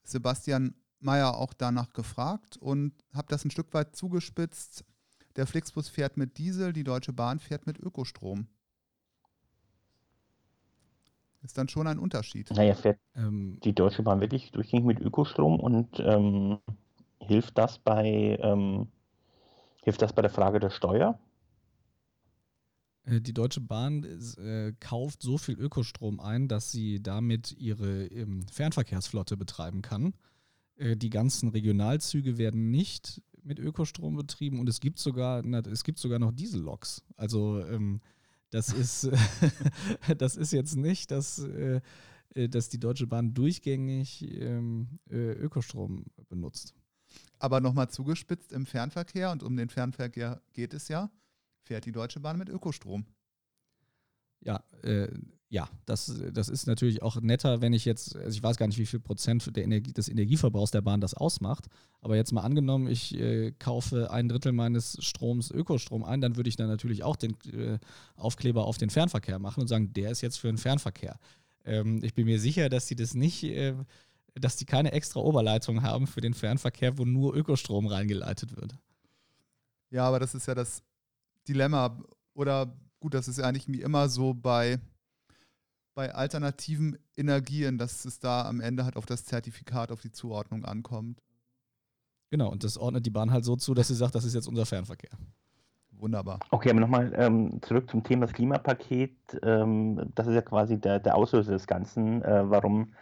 Sebastian 0.05 0.75
Mayer 1.01 1.37
auch 1.37 1.53
danach 1.53 1.93
gefragt 1.93 2.57
und 2.57 2.93
habe 3.13 3.29
das 3.29 3.45
ein 3.45 3.51
Stück 3.51 3.73
weit 3.73 3.97
zugespitzt. 3.97 4.85
Der 5.37 5.47
Flixbus 5.47 5.89
fährt 5.89 6.17
mit 6.17 6.39
Diesel, 6.39 6.73
die 6.73 6.85
Deutsche 6.85 7.13
Bahn 7.13 7.39
fährt 7.39 7.67
mit 7.67 7.79
Ökostrom. 7.79 8.49
Ist 11.43 11.57
dann 11.57 11.69
schon 11.69 11.87
ein 11.87 12.01
Unterschied. 12.01 12.51
Naja, 12.51 12.75
fährt 12.75 12.99
ähm, 13.15 13.59
die 13.63 13.73
Deutsche 13.73 14.03
Bahn 14.03 14.21
wirklich 14.21 14.51
durchgängig 14.51 14.85
mit 14.85 15.01
Ökostrom 15.01 15.61
und 15.61 16.01
ähm, 16.01 16.59
Hilft 17.21 17.59
das 17.59 17.79
bei, 17.79 18.39
ähm, 18.41 18.89
hilft 19.83 20.03
das 20.03 20.13
bei 20.13 20.23
der 20.23 20.31
Frage 20.31 20.61
der 20.61 20.71
Steuer? 20.71 21.19
Äh, 23.05 23.21
die 23.21 23.35
Deutsche 23.35 23.61
Bahn 23.61 24.05
äh, 24.05 24.73
kauft 24.81 25.23
so 25.23 25.39
viel 25.39 25.59
Ökostrom 25.59 26.21
ein, 26.21 26.49
dass 26.49 26.71
sie 26.71 27.03
damit 27.03 27.53
ihre 27.59 28.07
ähm, 28.07 28.47
Fernverkehrsflotte 28.51 29.37
betreiben 29.37 29.83
kann. 29.83 30.15
Äh, 30.77 30.97
die 30.97 31.11
ganzen 31.11 31.49
Regionalzüge 31.49 32.39
werden 32.39 32.71
nicht 32.71 33.23
mit 33.43 33.59
Ökostrom 33.59 34.17
betrieben 34.17 34.61
und 34.61 34.69
es 34.69 34.81
gibt 34.81 34.99
sogar, 34.99 35.43
na, 35.45 35.61
es 35.61 35.85
gibt 35.85 35.99
sogar 35.99 36.19
noch 36.19 36.33
Dieselloks. 36.33 37.03
Also 37.17 37.65
ähm, 37.67 38.01
das 38.51 38.73
ist, 38.73 39.11
das 40.19 40.37
ist 40.37 40.53
jetzt 40.53 40.77
nicht, 40.77 41.11
dass, 41.11 41.39
äh, 41.39 41.81
äh, 42.35 42.49
dass 42.49 42.69
die 42.69 42.81
Deutsche 42.81 43.07
Bahn 43.07 43.35
durchgängig 43.35 44.27
ähm, 44.41 44.99
Ökostrom 45.11 46.05
benutzt. 46.29 46.75
Aber 47.39 47.61
nochmal 47.61 47.89
zugespitzt 47.89 48.53
im 48.53 48.67
Fernverkehr, 48.67 49.31
und 49.31 49.43
um 49.43 49.57
den 49.57 49.69
Fernverkehr 49.69 50.43
geht 50.53 50.75
es 50.75 50.89
ja, 50.89 51.11
fährt 51.63 51.85
die 51.85 51.93
Deutsche 51.93 52.21
Bahn 52.21 52.39
mit 52.39 52.49
Ökostrom. 52.49 53.07
Ja, 54.41 54.63
äh, 54.83 55.09
ja, 55.51 55.69
das, 55.87 56.21
das 56.33 56.49
ist 56.51 56.67
natürlich 56.67 57.03
auch 57.03 57.21
netter, 57.21 57.63
wenn 57.63 57.73
ich 57.73 57.87
jetzt, 57.87 58.15
also 58.17 58.37
ich 58.37 58.43
weiß 58.43 58.59
gar 58.59 58.67
nicht, 58.67 58.79
wie 58.79 58.87
viel 58.87 59.01
Prozent 59.01 59.57
der 59.57 59.65
Energie, 59.65 59.93
des 59.93 60.09
Energieverbrauchs 60.09 60.73
der 60.73 60.83
Bahn 60.83 61.01
das 61.01 61.15
ausmacht, 61.15 61.69
aber 62.03 62.17
jetzt 62.17 62.33
mal 62.33 62.43
angenommen, 62.43 62.87
ich 62.87 63.19
äh, 63.19 63.53
kaufe 63.53 64.11
ein 64.11 64.29
Drittel 64.29 64.53
meines 64.53 64.99
Stroms 65.01 65.51
Ökostrom 65.51 66.05
ein, 66.05 66.21
dann 66.21 66.37
würde 66.37 66.51
ich 66.51 66.57
dann 66.57 66.69
natürlich 66.69 67.03
auch 67.03 67.17
den 67.17 67.35
äh, 67.53 67.79
Aufkleber 68.17 68.67
auf 68.67 68.77
den 68.77 68.91
Fernverkehr 68.91 69.39
machen 69.39 69.63
und 69.63 69.69
sagen, 69.69 69.93
der 69.95 70.11
ist 70.11 70.21
jetzt 70.21 70.39
für 70.39 70.49
den 70.49 70.59
Fernverkehr. 70.59 71.19
Ähm, 71.65 72.01
ich 72.03 72.13
bin 72.13 72.27
mir 72.27 72.39
sicher, 72.39 72.69
dass 72.69 72.87
sie 72.87 72.97
das 72.97 73.15
nicht 73.15 73.43
äh, 73.45 73.75
dass 74.41 74.57
die 74.57 74.65
keine 74.65 74.93
extra 74.93 75.21
Oberleitung 75.21 75.83
haben 75.83 76.07
für 76.07 76.21
den 76.21 76.35
Fernverkehr, 76.35 76.99
wo 76.99 77.05
nur 77.05 77.35
Ökostrom 77.35 77.87
reingeleitet 77.87 78.57
wird. 78.57 78.77
Ja, 79.91 80.07
aber 80.07 80.21
das 80.21 80.35
ist 80.35 80.47
ja 80.47 80.55
das 80.55 80.83
Dilemma. 81.49 81.99
Oder 82.35 82.73
gut, 83.01 83.15
das 83.15 83.29
ist 83.29 83.39
ja 83.39 83.45
eigentlich 83.45 83.69
wie 83.69 83.81
immer 83.81 84.09
so 84.09 84.35
bei, 84.35 84.79
bei 85.95 86.15
alternativen 86.15 86.99
Energien, 87.17 87.79
dass 87.79 88.05
es 88.05 88.19
da 88.19 88.47
am 88.47 88.61
Ende 88.61 88.85
halt 88.85 88.97
auf 88.97 89.07
das 89.07 89.25
Zertifikat, 89.25 89.91
auf 89.91 90.01
die 90.01 90.13
Zuordnung 90.13 90.65
ankommt. 90.65 91.23
Genau, 92.31 92.51
und 92.51 92.63
das 92.63 92.77
ordnet 92.77 93.07
die 93.07 93.11
Bahn 93.11 93.33
halt 93.33 93.45
so 93.45 93.57
zu, 93.57 93.73
dass 93.73 93.89
sie 93.89 93.95
sagt, 93.95 94.15
das 94.15 94.25
ist 94.25 94.35
jetzt 94.35 94.49
unser 94.49 94.67
Fernverkehr. 94.67 95.17
Wunderbar. 95.93 96.39
Okay, 96.51 96.71
aber 96.71 96.81
nochmal 96.81 97.13
ähm, 97.17 97.61
zurück 97.63 97.91
zum 97.91 98.05
Thema 98.05 98.27
das 98.27 98.35
Klimapaket. 98.35 99.17
Ähm, 99.43 100.13
das 100.15 100.29
ist 100.29 100.35
ja 100.35 100.43
quasi 100.43 100.79
der, 100.79 101.01
der 101.01 101.17
Auslöser 101.17 101.53
des 101.53 101.67
Ganzen, 101.67 102.23
äh, 102.23 102.49
warum 102.49 102.95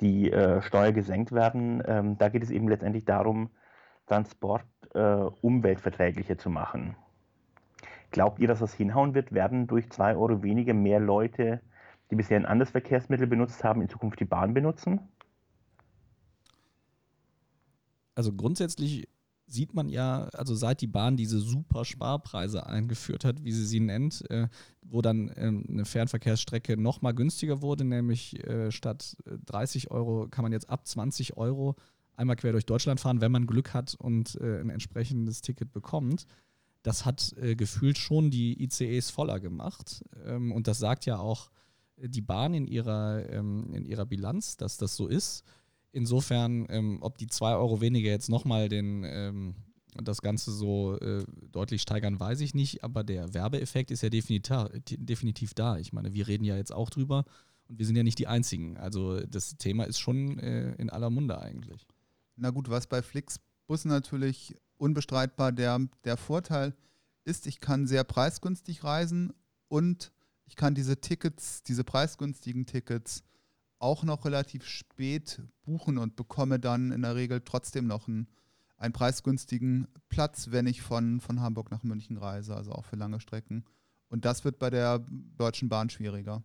die 0.00 0.30
äh, 0.30 0.62
Steuer 0.62 0.92
gesenkt 0.92 1.32
werden. 1.32 1.82
Ähm, 1.86 2.18
da 2.18 2.28
geht 2.28 2.42
es 2.42 2.50
eben 2.50 2.68
letztendlich 2.68 3.04
darum, 3.04 3.50
Transport 4.06 4.64
äh, 4.94 5.00
umweltverträglicher 5.42 6.38
zu 6.38 6.50
machen. 6.50 6.96
Glaubt 8.10 8.38
ihr, 8.38 8.48
dass 8.48 8.60
das 8.60 8.72
hinhauen 8.72 9.14
wird? 9.14 9.32
Werden 9.32 9.66
durch 9.66 9.90
zwei 9.90 10.16
Euro 10.16 10.42
weniger 10.42 10.72
mehr 10.72 11.00
Leute, 11.00 11.60
die 12.10 12.16
bisher 12.16 12.38
ein 12.38 12.46
anderes 12.46 12.70
Verkehrsmittel 12.70 13.26
benutzt 13.26 13.62
haben, 13.64 13.82
in 13.82 13.88
Zukunft 13.88 14.18
die 14.20 14.24
Bahn 14.24 14.54
benutzen? 14.54 15.00
Also 18.14 18.32
grundsätzlich 18.32 19.08
sieht 19.48 19.74
man 19.74 19.88
ja, 19.88 20.24
also 20.34 20.54
seit 20.54 20.80
die 20.80 20.86
Bahn 20.86 21.16
diese 21.16 21.40
super 21.40 21.84
Sparpreise 21.84 22.66
eingeführt 22.66 23.24
hat, 23.24 23.44
wie 23.44 23.52
sie 23.52 23.66
sie 23.66 23.80
nennt, 23.80 24.28
äh, 24.30 24.48
wo 24.82 25.02
dann 25.02 25.30
ähm, 25.36 25.64
eine 25.68 25.84
Fernverkehrsstrecke 25.84 26.76
noch 26.76 27.02
mal 27.02 27.12
günstiger 27.12 27.62
wurde, 27.62 27.84
nämlich 27.84 28.44
äh, 28.46 28.70
statt 28.70 29.16
30 29.46 29.86
äh, 29.86 29.90
Euro 29.90 30.28
kann 30.28 30.42
man 30.42 30.52
jetzt 30.52 30.68
ab 30.68 30.86
20 30.86 31.36
Euro 31.36 31.76
einmal 32.16 32.36
quer 32.36 32.52
durch 32.52 32.66
Deutschland 32.66 33.00
fahren, 33.00 33.20
wenn 33.20 33.32
man 33.32 33.46
Glück 33.46 33.74
hat 33.74 33.94
und 33.98 34.36
äh, 34.40 34.60
ein 34.60 34.70
entsprechendes 34.70 35.40
Ticket 35.40 35.72
bekommt. 35.72 36.26
Das 36.82 37.04
hat 37.04 37.34
äh, 37.40 37.54
gefühlt 37.54 37.98
schon 37.98 38.30
die 38.30 38.62
ICEs 38.62 39.10
voller 39.10 39.40
gemacht. 39.40 40.04
Ähm, 40.24 40.52
und 40.52 40.68
das 40.68 40.78
sagt 40.78 41.06
ja 41.06 41.18
auch 41.18 41.50
die 41.96 42.20
Bahn 42.22 42.54
in 42.54 42.66
ihrer, 42.66 43.28
ähm, 43.30 43.72
in 43.74 43.84
ihrer 43.84 44.06
Bilanz, 44.06 44.56
dass 44.56 44.76
das 44.76 44.94
so 44.94 45.08
ist. 45.08 45.44
Insofern, 45.92 46.66
ähm, 46.68 46.98
ob 47.00 47.18
die 47.18 47.26
2 47.26 47.54
Euro 47.54 47.80
weniger 47.80 48.10
jetzt 48.10 48.28
nochmal 48.28 48.68
den, 48.68 49.04
ähm, 49.04 49.54
das 49.94 50.20
Ganze 50.20 50.52
so 50.52 50.98
äh, 50.98 51.24
deutlich 51.50 51.82
steigern, 51.82 52.20
weiß 52.20 52.40
ich 52.40 52.54
nicht, 52.54 52.84
aber 52.84 53.04
der 53.04 53.34
Werbeeffekt 53.34 53.90
ist 53.90 54.02
ja 54.02 54.10
definitiv, 54.10 55.54
da. 55.54 55.78
Ich 55.78 55.92
meine, 55.92 56.12
wir 56.12 56.28
reden 56.28 56.44
ja 56.44 56.56
jetzt 56.56 56.72
auch 56.72 56.90
drüber 56.90 57.24
und 57.68 57.78
wir 57.78 57.86
sind 57.86 57.96
ja 57.96 58.02
nicht 58.02 58.18
die 58.18 58.26
Einzigen. 58.26 58.76
Also 58.76 59.20
das 59.20 59.56
Thema 59.56 59.84
ist 59.84 59.98
schon 59.98 60.38
äh, 60.38 60.74
in 60.74 60.90
aller 60.90 61.10
Munde 61.10 61.40
eigentlich. 61.40 61.86
Na 62.36 62.50
gut, 62.50 62.68
was 62.68 62.86
bei 62.86 63.02
Flixbus 63.02 63.84
natürlich 63.84 64.54
unbestreitbar 64.76 65.52
der, 65.52 65.80
der 66.04 66.16
Vorteil 66.16 66.74
ist, 67.24 67.46
ich 67.46 67.60
kann 67.60 67.86
sehr 67.86 68.04
preisgünstig 68.04 68.84
reisen 68.84 69.32
und 69.68 70.12
ich 70.46 70.56
kann 70.56 70.74
diese 70.74 71.00
Tickets, 71.00 71.62
diese 71.62 71.84
preisgünstigen 71.84 72.64
Tickets 72.64 73.22
auch 73.78 74.02
noch 74.02 74.24
relativ 74.24 74.64
spät 74.64 75.42
buchen 75.62 75.98
und 75.98 76.16
bekomme 76.16 76.58
dann 76.58 76.92
in 76.92 77.02
der 77.02 77.14
Regel 77.14 77.40
trotzdem 77.44 77.86
noch 77.86 78.08
einen, 78.08 78.28
einen 78.76 78.92
preisgünstigen 78.92 79.88
Platz, 80.08 80.50
wenn 80.50 80.66
ich 80.66 80.82
von, 80.82 81.20
von 81.20 81.40
Hamburg 81.40 81.70
nach 81.70 81.82
München 81.82 82.16
reise, 82.16 82.56
also 82.56 82.72
auch 82.72 82.84
für 82.84 82.96
lange 82.96 83.20
Strecken. 83.20 83.64
Und 84.08 84.24
das 84.24 84.44
wird 84.44 84.58
bei 84.58 84.70
der 84.70 85.04
Deutschen 85.36 85.68
Bahn 85.68 85.90
schwieriger. 85.90 86.42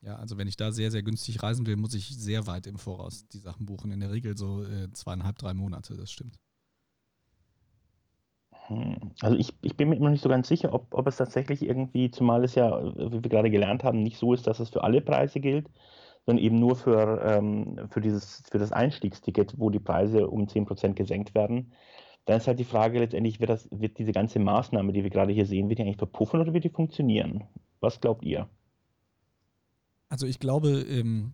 Ja, 0.00 0.16
also 0.16 0.36
wenn 0.36 0.48
ich 0.48 0.56
da 0.56 0.72
sehr, 0.72 0.90
sehr 0.90 1.04
günstig 1.04 1.42
reisen 1.42 1.64
will, 1.66 1.76
muss 1.76 1.94
ich 1.94 2.08
sehr 2.08 2.46
weit 2.48 2.66
im 2.66 2.76
Voraus 2.76 3.28
die 3.28 3.38
Sachen 3.38 3.66
buchen. 3.66 3.92
In 3.92 4.00
der 4.00 4.10
Regel 4.10 4.36
so 4.36 4.64
äh, 4.64 4.90
zweieinhalb, 4.92 5.38
drei 5.38 5.54
Monate, 5.54 5.96
das 5.96 6.10
stimmt. 6.10 6.38
Hm, 8.68 9.12
also 9.20 9.36
ich, 9.36 9.54
ich 9.62 9.76
bin 9.76 9.88
mir 9.88 9.96
immer 9.96 10.10
nicht 10.10 10.22
so 10.22 10.28
ganz 10.28 10.48
sicher, 10.48 10.72
ob, 10.72 10.94
ob 10.94 11.06
es 11.06 11.16
tatsächlich 11.16 11.62
irgendwie, 11.62 12.10
zumal 12.10 12.44
es 12.44 12.54
ja, 12.54 12.82
wie 12.94 13.22
wir 13.22 13.30
gerade 13.30 13.50
gelernt 13.50 13.84
haben, 13.84 14.02
nicht 14.02 14.18
so 14.18 14.32
ist, 14.34 14.46
dass 14.46 14.60
es 14.60 14.70
für 14.70 14.84
alle 14.84 15.00
Preise 15.00 15.40
gilt, 15.40 15.68
sondern 16.26 16.44
eben 16.44 16.58
nur 16.58 16.76
für, 16.76 17.20
ähm, 17.24 17.88
für, 17.90 18.00
dieses, 18.00 18.42
für 18.50 18.58
das 18.58 18.72
Einstiegsticket, 18.72 19.58
wo 19.58 19.70
die 19.70 19.80
Preise 19.80 20.28
um 20.28 20.46
10% 20.46 20.94
gesenkt 20.94 21.34
werden. 21.34 21.72
Dann 22.24 22.36
ist 22.36 22.46
halt 22.46 22.60
die 22.60 22.64
Frage 22.64 23.00
letztendlich, 23.00 23.40
wird, 23.40 23.50
das, 23.50 23.68
wird 23.72 23.98
diese 23.98 24.12
ganze 24.12 24.38
Maßnahme, 24.38 24.92
die 24.92 25.02
wir 25.02 25.10
gerade 25.10 25.32
hier 25.32 25.46
sehen, 25.46 25.68
wird 25.68 25.80
die 25.80 25.82
eigentlich 25.82 25.96
verpuffen 25.96 26.40
oder 26.40 26.54
wird 26.54 26.64
die 26.64 26.70
funktionieren? 26.70 27.44
Was 27.80 28.00
glaubt 28.00 28.24
ihr? 28.24 28.48
Also 30.08 30.26
ich 30.26 30.38
glaube, 30.38 30.82
ähm, 30.88 31.32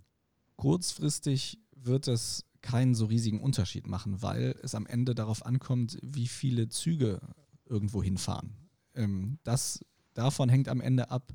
kurzfristig 0.57 1.59
wird 1.77 2.09
es 2.09 2.48
keinen 2.63 2.95
so 2.95 3.07
riesigen 3.07 3.41
Unterschied 3.41 3.87
machen, 3.87 4.23
weil 4.23 4.55
es 4.63 4.75
am 4.75 4.87
Ende 4.87 5.15
darauf 5.15 5.45
ankommt, 5.45 5.99
wie 6.03 6.27
viele 6.27 6.69
Züge 6.69 7.21
irgendwo 7.67 8.03
hinfahren. 8.03 8.55
Ähm, 8.95 9.39
das, 9.45 9.85
davon 10.15 10.49
hängt 10.49 10.69
am 10.69 10.81
Ende 10.81 11.11
ab, 11.11 11.33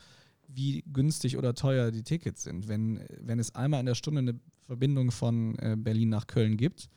wie 0.48 0.84
günstig 0.92 1.38
oder 1.38 1.56
teuer 1.56 1.92
die 1.92 2.04
Tickets 2.04 2.44
sind. 2.44 2.68
Wenn, 2.68 3.06
wenn 3.20 3.40
es 3.40 3.56
einmal 3.56 3.80
in 3.80 3.86
der 3.86 3.96
Stunde 3.96 4.20
eine 4.20 4.40
Verbindung 4.66 5.12
von 5.12 5.58
äh, 5.60 5.76
Berlin 5.78 6.10
nach 6.10 6.28
Köln 6.28 6.58
gibt, 6.58 6.90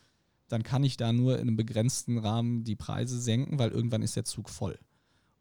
dann 0.47 0.63
kann 0.63 0.83
ich 0.83 0.97
da 0.97 1.11
nur 1.11 1.35
in 1.35 1.41
einem 1.41 1.57
begrenzten 1.57 2.17
Rahmen 2.17 2.63
die 2.63 2.75
Preise 2.75 3.19
senken, 3.19 3.59
weil 3.59 3.71
irgendwann 3.71 4.01
ist 4.01 4.15
der 4.15 4.25
Zug 4.25 4.49
voll. 4.49 4.77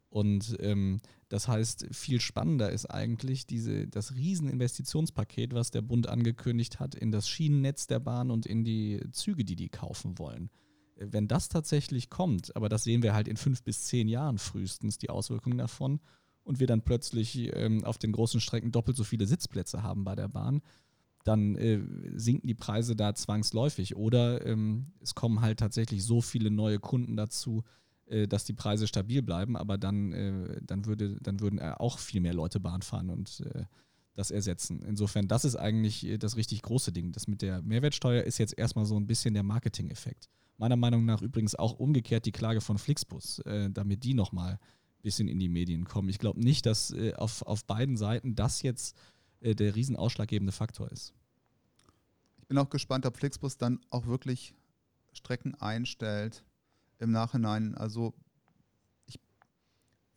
Und 0.09 0.57
ähm, 0.61 1.01
das 1.29 1.49
heißt, 1.49 1.89
viel 1.91 2.21
spannender 2.21 2.71
ist 2.71 2.87
eigentlich 2.87 3.47
diese, 3.47 3.89
das 3.89 4.15
Rieseninvestitionspaket, 4.15 5.53
was 5.53 5.71
der 5.71 5.83
Bund 5.83 6.09
angekündigt 6.09 6.79
hat 6.81 6.95
in 6.95 7.11
das 7.11 7.29
Schienennetz 7.29 7.87
der 7.87 7.99
Bahn 7.99 8.31
und 8.31 8.47
in 8.47 8.65
die 8.65 9.01
Züge, 9.13 9.45
die 9.45 9.57
die 9.57 9.69
kaufen 9.69 10.19
wollen. 10.19 10.51
Wenn 10.95 11.29
das 11.29 11.49
tatsächlich 11.49 12.09
kommt, 12.09 12.57
aber 12.57 12.69
das 12.69 12.85
sehen 12.85 13.03
wir 13.03 13.13
halt 13.13 13.29
in 13.29 13.37
fünf 13.37 13.63
bis 13.63 13.83
zehn 13.83 14.09
Jahren 14.09 14.39
frühestens, 14.39 14.97
die 14.99 15.11
Auswirkungen 15.11 15.59
davon, 15.59 16.01
und 16.47 16.61
wir 16.61 16.69
dann 16.69 16.83
plötzlich 16.83 17.51
ähm, 17.57 17.83
auf 17.85 17.99
den 17.99 18.13
großen 18.13 18.41
Strecken 18.41 18.71
doppelt 18.71 18.97
so 18.97 19.03
viele 19.03 19.27
Sitzplätze 19.27 19.83
haben 19.83 20.05
bei 20.05 20.15
der 20.15 20.29
Bahn, 20.29 20.63
dann 21.25 21.57
äh, 21.57 21.81
sinken 22.15 22.47
die 22.47 22.55
Preise 22.55 22.95
da 22.95 23.15
zwangsläufig. 23.17 23.97
Oder 23.97 24.47
ähm, 24.47 24.93
es 25.01 25.17
kommen 25.17 25.41
halt 25.41 25.59
tatsächlich 25.59 26.05
so 26.05 26.21
viele 26.21 26.53
neue 26.53 26.79
Kunden 26.79 27.17
dazu, 27.17 27.65
dass 28.29 28.45
die 28.45 28.53
Preise 28.53 28.87
stabil 28.87 29.21
bleiben, 29.21 29.57
aber 29.57 29.79
dann, 29.79 30.13
äh, 30.13 30.61
dann, 30.63 30.87
würde, 30.87 31.19
dann 31.21 31.41
würden 31.41 31.59
auch 31.61 31.99
viel 31.99 32.21
mehr 32.21 32.35
Leute 32.35 32.61
Bahn 32.61 32.83
fahren 32.83 33.11
und 33.11 33.41
äh, 33.41 33.65
das 34.15 34.31
ersetzen. 34.31 34.83
Insofern, 34.83 35.29
das 35.29 35.45
ist 35.45 35.57
eigentlich 35.57 36.17
das 36.19 36.37
richtig 36.37 36.63
große 36.63 36.93
Ding. 36.93 37.13
Das 37.13 37.27
mit 37.27 37.43
der 37.43 37.63
Mehrwertsteuer 37.63 38.23
ist 38.23 38.39
jetzt 38.39 38.57
erstmal 38.57 38.87
so 38.87 38.97
ein 38.97 39.07
bisschen 39.07 39.35
der 39.35 39.43
Marketing-Effekt. 39.43 40.29
Meiner 40.57 40.77
Meinung 40.77 41.05
nach 41.05 41.21
übrigens 41.21 41.55
auch 41.55 41.79
umgekehrt 41.79 42.25
die 42.25 42.33
Klage 42.33 42.63
von 42.63 42.79
Flixbus, 42.79 43.43
damit 43.71 44.05
die 44.05 44.15
nochmal 44.15 44.53
ein 44.53 45.03
bisschen 45.03 45.29
in 45.29 45.39
die 45.39 45.51
Medien 45.51 45.85
kommen. 45.85 46.09
Ich 46.09 46.19
glaube 46.19 46.41
nicht, 46.41 46.65
dass 46.65 46.95
auf, 47.17 47.43
auf 47.43 47.67
beiden 47.67 47.99
Seiten 47.99 48.35
das 48.35 48.63
jetzt 48.63 48.97
der 49.43 49.75
riesen 49.75 49.97
ausschlaggebende 49.97 50.53
Faktor 50.53 50.91
ist. 50.91 51.13
Ich 52.39 52.47
bin 52.47 52.57
auch 52.57 52.71
gespannt, 52.71 53.05
ob 53.05 53.19
Flixbus 53.19 53.59
dann 53.59 53.81
auch 53.91 54.07
wirklich 54.07 54.55
Strecken 55.13 55.55
einstellt, 55.57 56.43
im 56.99 57.11
Nachhinein. 57.11 57.75
Also 57.75 58.15
ich, 59.07 59.21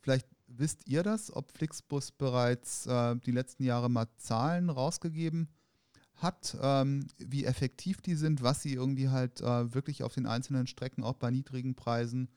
vielleicht 0.00 0.26
wisst 0.46 0.88
ihr 0.88 1.02
das, 1.02 1.34
ob 1.34 1.50
Flixbus 1.50 2.12
bereits 2.12 2.86
äh, 2.86 3.16
die 3.16 3.30
letzten 3.30 3.64
Jahre 3.64 3.88
mal 3.88 4.06
Zahlen 4.16 4.70
rausgegeben 4.70 5.48
hat, 6.16 6.56
ähm, 6.60 7.06
wie 7.18 7.44
effektiv 7.44 8.02
die 8.02 8.14
sind, 8.14 8.42
was 8.42 8.62
sie 8.62 8.74
irgendwie 8.74 9.08
halt 9.08 9.40
äh, 9.40 9.72
wirklich 9.74 10.02
auf 10.02 10.14
den 10.14 10.26
einzelnen 10.26 10.66
Strecken 10.66 11.02
auch 11.02 11.16
bei 11.16 11.30
niedrigen 11.30 11.74
Preisen 11.74 12.28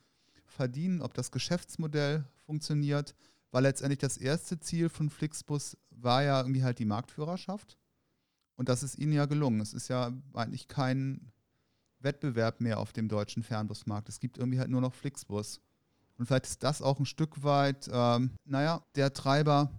verdienen, 0.45 1.01
ob 1.01 1.13
das 1.13 1.31
Geschäftsmodell 1.31 2.25
funktioniert, 2.45 3.15
weil 3.51 3.63
letztendlich 3.63 3.99
das 3.99 4.17
erste 4.17 4.59
Ziel 4.59 4.89
von 4.89 5.09
Flixbus 5.09 5.77
war 5.89 6.23
ja 6.23 6.39
irgendwie 6.39 6.63
halt 6.63 6.79
die 6.79 6.85
Marktführerschaft. 6.85 7.77
Und 8.55 8.69
das 8.69 8.83
ist 8.83 8.97
ihnen 8.97 9.13
ja 9.13 9.25
gelungen. 9.25 9.61
Es 9.61 9.73
ist 9.73 9.87
ja 9.87 10.13
eigentlich 10.33 10.67
kein 10.67 11.32
Wettbewerb 12.03 12.61
mehr 12.61 12.79
auf 12.79 12.93
dem 12.93 13.07
deutschen 13.07 13.43
Fernbusmarkt. 13.43 14.09
Es 14.09 14.19
gibt 14.19 14.37
irgendwie 14.37 14.59
halt 14.59 14.69
nur 14.69 14.81
noch 14.81 14.93
Flixbus. 14.93 15.61
Und 16.17 16.27
vielleicht 16.27 16.45
ist 16.45 16.63
das 16.63 16.81
auch 16.81 16.99
ein 16.99 17.05
Stück 17.05 17.43
weit, 17.43 17.89
ähm, 17.91 18.31
naja, 18.45 18.83
der 18.95 19.13
Treiber 19.13 19.71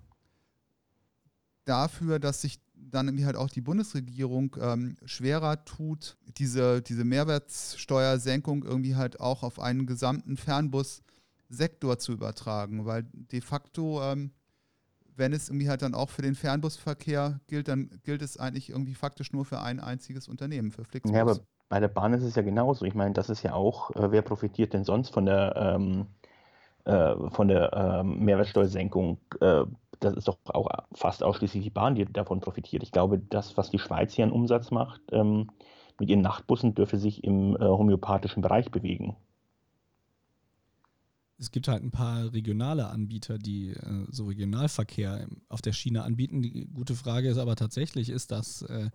dafür, 1.65 2.19
dass 2.19 2.43
sich 2.43 2.61
dann 2.75 3.09
irgendwie 3.09 3.25
halt 3.25 3.37
auch 3.37 3.49
die 3.49 3.61
Bundesregierung 3.61 4.57
ähm, 4.61 4.97
schwerer 5.05 5.65
tut, 5.65 6.17
diese, 6.39 6.83
diese 6.83 7.05
Mehrwertsteuersenkung 7.05 8.65
irgendwie 8.65 8.97
halt 8.97 9.21
auch 9.21 9.43
auf 9.43 9.59
einen 9.61 9.87
gesamten 9.87 10.37
Fernbussektor 10.37 11.99
zu 11.99 12.13
übertragen. 12.13 12.85
Weil 12.85 13.05
de 13.13 13.41
facto, 13.41 14.03
ähm, 14.03 14.33
wenn 15.17 15.33
es 15.33 15.49
irgendwie 15.49 15.69
halt 15.69 15.83
dann 15.83 15.95
auch 15.95 16.11
für 16.11 16.23
den 16.23 16.35
Fernbusverkehr 16.35 17.41
gilt, 17.47 17.69
dann 17.69 17.89
gilt 18.03 18.23
es 18.23 18.37
eigentlich 18.37 18.71
irgendwie 18.71 18.95
faktisch 18.95 19.33
nur 19.33 19.45
für 19.45 19.61
ein 19.61 19.81
einziges 19.81 20.29
Unternehmen, 20.29 20.71
für 20.71 20.85
Flixbus. 20.85 21.15
Ja, 21.15 21.23
aber 21.23 21.41
bei 21.75 21.81
der 21.81 21.89
Bahn 21.89 22.13
ist 22.13 22.23
es 22.23 22.37
ja 22.37 22.43
genauso. 22.43 22.85
Ich 22.85 22.95
meine, 22.95 23.15
das 23.15 23.29
ist 23.29 23.43
ja 23.43 23.53
auch, 23.53 23.91
äh, 23.97 24.13
wer 24.13 24.23
profitiert 24.23 24.73
denn 24.75 24.85
sonst 24.85 25.11
von 25.13 25.27
der, 25.27 25.57
ähm, 25.57 26.07
äh, 26.85 27.17
von 27.31 27.49
der 27.49 27.73
ähm, 27.73 28.21
Mehrwertsteuersenkung? 28.21 29.19
Äh, 29.41 29.65
das 29.99 30.15
ist 30.15 30.29
doch 30.29 30.39
auch 30.45 30.69
fast 30.93 31.25
ausschließlich 31.25 31.65
die 31.65 31.71
Bahn, 31.71 31.97
die 31.97 32.05
davon 32.05 32.39
profitiert. 32.39 32.85
Ich 32.85 32.93
glaube, 32.93 33.19
das, 33.19 33.57
was 33.57 33.73
die 33.73 33.81
Schweiz 33.81 34.15
hier 34.15 34.25
an 34.25 34.31
Umsatz 34.31 34.71
macht, 34.71 35.01
ähm, 35.11 35.51
mit 35.99 36.11
ihren 36.11 36.21
Nachtbussen, 36.21 36.77
dürfe 36.77 36.97
sich 36.97 37.25
im 37.25 37.57
äh, 37.57 37.59
homöopathischen 37.59 38.41
Bereich 38.41 38.71
bewegen. 38.71 39.17
Es 41.41 41.51
gibt 41.51 41.67
halt 41.67 41.83
ein 41.83 41.91
paar 41.91 42.33
regionale 42.33 42.87
Anbieter, 42.87 43.37
die 43.37 43.71
äh, 43.71 44.07
so 44.11 44.27
Regionalverkehr 44.27 45.27
auf 45.49 45.61
der 45.61 45.73
Schiene 45.73 46.05
anbieten. 46.05 46.41
Die 46.41 46.69
gute 46.73 46.95
Frage 46.95 47.29
ist 47.29 47.39
aber 47.39 47.57
tatsächlich, 47.57 48.11
ist 48.11 48.31
das 48.31 48.63
äh, 48.63 48.91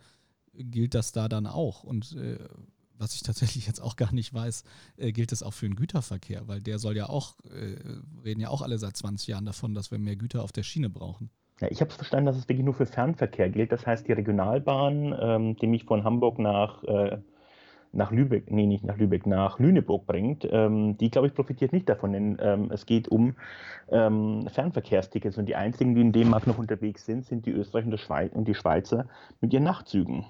gilt 0.54 0.94
das 0.94 1.12
da 1.12 1.28
dann 1.28 1.48
auch? 1.48 1.84
Und 1.84 2.16
äh, 2.16 2.38
was 3.00 3.16
ich 3.16 3.24
tatsächlich 3.24 3.66
jetzt 3.66 3.80
auch 3.80 3.96
gar 3.96 4.14
nicht 4.14 4.34
weiß, 4.34 4.64
äh, 4.98 5.12
gilt 5.12 5.32
das 5.32 5.42
auch 5.42 5.54
für 5.54 5.68
den 5.68 5.76
Güterverkehr, 5.76 6.48
weil 6.48 6.62
der 6.62 6.80
soll 6.80 6.96
ja 6.96 7.08
auch, 7.08 7.36
äh, 7.46 7.78
reden 8.24 8.42
ja 8.42 8.50
auch 8.50 8.62
alle 8.62 8.78
seit 8.78 8.96
20 8.96 9.28
Jahren 9.28 9.46
davon, 9.46 9.74
dass 9.74 9.90
wir 9.90 9.98
mehr 9.98 10.16
Güter 10.16 10.44
auf 10.44 10.52
der 10.52 10.64
Schiene 10.64 10.90
brauchen. 10.90 11.30
Ja, 11.62 11.68
ich 11.70 11.82
habe 11.82 11.90
es 11.90 11.96
verstanden, 11.96 12.28
dass 12.28 12.38
es 12.38 12.48
wirklich 12.48 12.64
nur 12.64 12.74
für 12.74 12.86
Fernverkehr 12.86 13.50
gilt. 13.50 13.72
Das 13.72 13.86
heißt, 13.86 14.08
die 14.08 14.14
Regionalbahn, 14.14 15.16
ähm, 15.20 15.56
die 15.58 15.68
mich 15.68 15.86
von 15.86 16.04
Hamburg 16.04 16.40
nach, 16.40 16.84
äh, 16.84 17.18
nach 17.92 18.12
Lübeck, 18.12 18.52
nee, 18.52 18.66
nicht 18.66 18.84
nach 18.84 18.98
Lübeck, 18.98 19.26
nach 19.26 19.60
Lüneburg 19.60 20.06
bringt, 20.06 20.48
ähm, 20.50 20.98
die, 20.98 21.10
glaube 21.10 21.28
ich, 21.28 21.34
profitiert 21.34 21.74
nicht 21.74 21.90
davon, 21.90 22.14
denn 22.14 22.38
ähm, 22.40 22.72
es 22.72 22.86
geht 22.86 23.08
um 23.08 23.36
ähm, 23.90 24.48
Fernverkehrstickets 24.48 25.38
und 25.38 25.48
die 25.48 25.56
einzigen, 25.56 25.96
die 25.96 26.02
in 26.02 26.12
dem 26.12 26.30
Markt 26.30 26.48
noch 26.48 26.60
unterwegs 26.60 27.06
sind, 27.06 27.26
sind 27.26 27.46
die 27.46 27.52
Österreicher 27.52 27.88
und, 27.88 28.34
und 28.34 28.48
die 28.48 28.56
Schweizer 28.56 29.08
mit 29.42 29.52
ihren 29.54 29.64
Nachtzügen. 29.64 30.26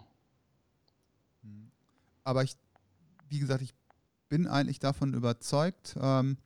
Aber 2.29 2.43
ich, 2.43 2.55
wie 3.27 3.39
gesagt, 3.39 3.63
ich 3.63 3.73
bin 4.29 4.45
eigentlich 4.45 4.77
davon 4.77 5.15
überzeugt, 5.15 5.95
ähm, 5.99 6.37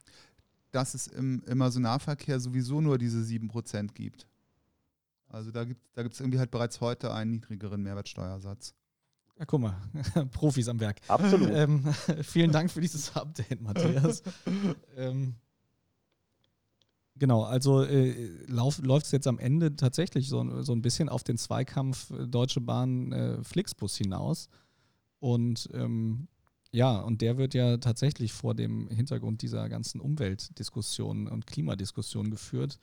dass 0.71 0.93
es 0.93 1.07
im, 1.07 1.43
im 1.45 1.59
Personalverkehr 1.59 2.39
sowieso 2.39 2.79
nur 2.79 2.97
diese 2.97 3.19
7% 3.19 3.91
gibt. 3.93 4.25
Also 5.27 5.51
da 5.51 5.65
gibt 5.65 5.81
es 5.93 5.93
da 5.93 6.23
irgendwie 6.23 6.39
halt 6.39 6.51
bereits 6.51 6.79
heute 6.79 7.13
einen 7.13 7.31
niedrigeren 7.31 7.83
Mehrwertsteuersatz. 7.83 8.75
Ja, 9.37 9.43
guck 9.43 9.59
mal, 9.59 9.75
Profis 10.31 10.69
am 10.69 10.79
Werk. 10.79 11.01
Absolut. 11.09 11.49
Ähm, 11.51 11.93
vielen 12.21 12.53
Dank 12.53 12.71
für 12.71 12.79
dieses 12.79 13.13
Update, 13.13 13.59
Matthias. 13.59 14.23
ähm, 14.95 15.35
genau, 17.17 17.43
also 17.43 17.83
äh, 17.83 18.45
läuft 18.47 19.05
es 19.05 19.11
jetzt 19.11 19.27
am 19.27 19.37
Ende 19.37 19.75
tatsächlich 19.75 20.29
so, 20.29 20.61
so 20.61 20.71
ein 20.71 20.81
bisschen 20.81 21.09
auf 21.09 21.25
den 21.25 21.37
Zweikampf 21.37 22.13
Deutsche 22.25 22.61
Bahn 22.61 23.11
äh, 23.11 23.43
Flixbus 23.43 23.97
hinaus. 23.97 24.47
Und 25.23 25.69
ähm, 25.73 26.27
ja, 26.73 26.99
und 26.99 27.21
der 27.21 27.37
wird 27.37 27.53
ja 27.53 27.77
tatsächlich 27.77 28.33
vor 28.33 28.55
dem 28.55 28.89
Hintergrund 28.89 29.41
dieser 29.41 29.69
ganzen 29.69 30.01
Umweltdiskussionen 30.01 31.29
und 31.29 31.47
Klimadiskussionen 31.47 32.29
geführt. 32.29 32.77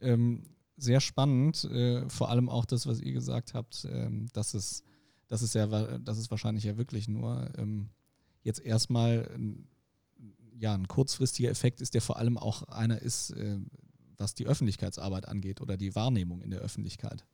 Ähm, 0.00 0.44
sehr 0.76 1.00
spannend, 1.00 1.64
äh, 1.64 2.08
vor 2.08 2.28
allem 2.30 2.48
auch 2.48 2.64
das, 2.64 2.86
was 2.86 3.00
ihr 3.00 3.12
gesagt 3.12 3.54
habt, 3.54 3.88
ähm, 3.90 4.28
dass 4.32 4.54
es 4.54 4.84
das 5.26 5.42
ist 5.42 5.56
ja, 5.56 5.66
das 5.98 6.18
ist 6.18 6.30
wahrscheinlich 6.30 6.62
ja 6.62 6.76
wirklich 6.76 7.08
nur 7.08 7.50
ähm, 7.58 7.88
jetzt 8.44 8.60
erstmal 8.60 9.28
ja, 10.56 10.72
ein 10.72 10.86
kurzfristiger 10.86 11.50
Effekt 11.50 11.80
ist, 11.80 11.94
der 11.94 12.02
vor 12.02 12.18
allem 12.18 12.38
auch 12.38 12.62
einer 12.68 13.02
ist, 13.02 13.30
äh, 13.30 13.58
was 14.16 14.34
die 14.34 14.46
Öffentlichkeitsarbeit 14.46 15.26
angeht 15.26 15.60
oder 15.60 15.76
die 15.76 15.96
Wahrnehmung 15.96 16.40
in 16.40 16.52
der 16.52 16.60
Öffentlichkeit. 16.60 17.24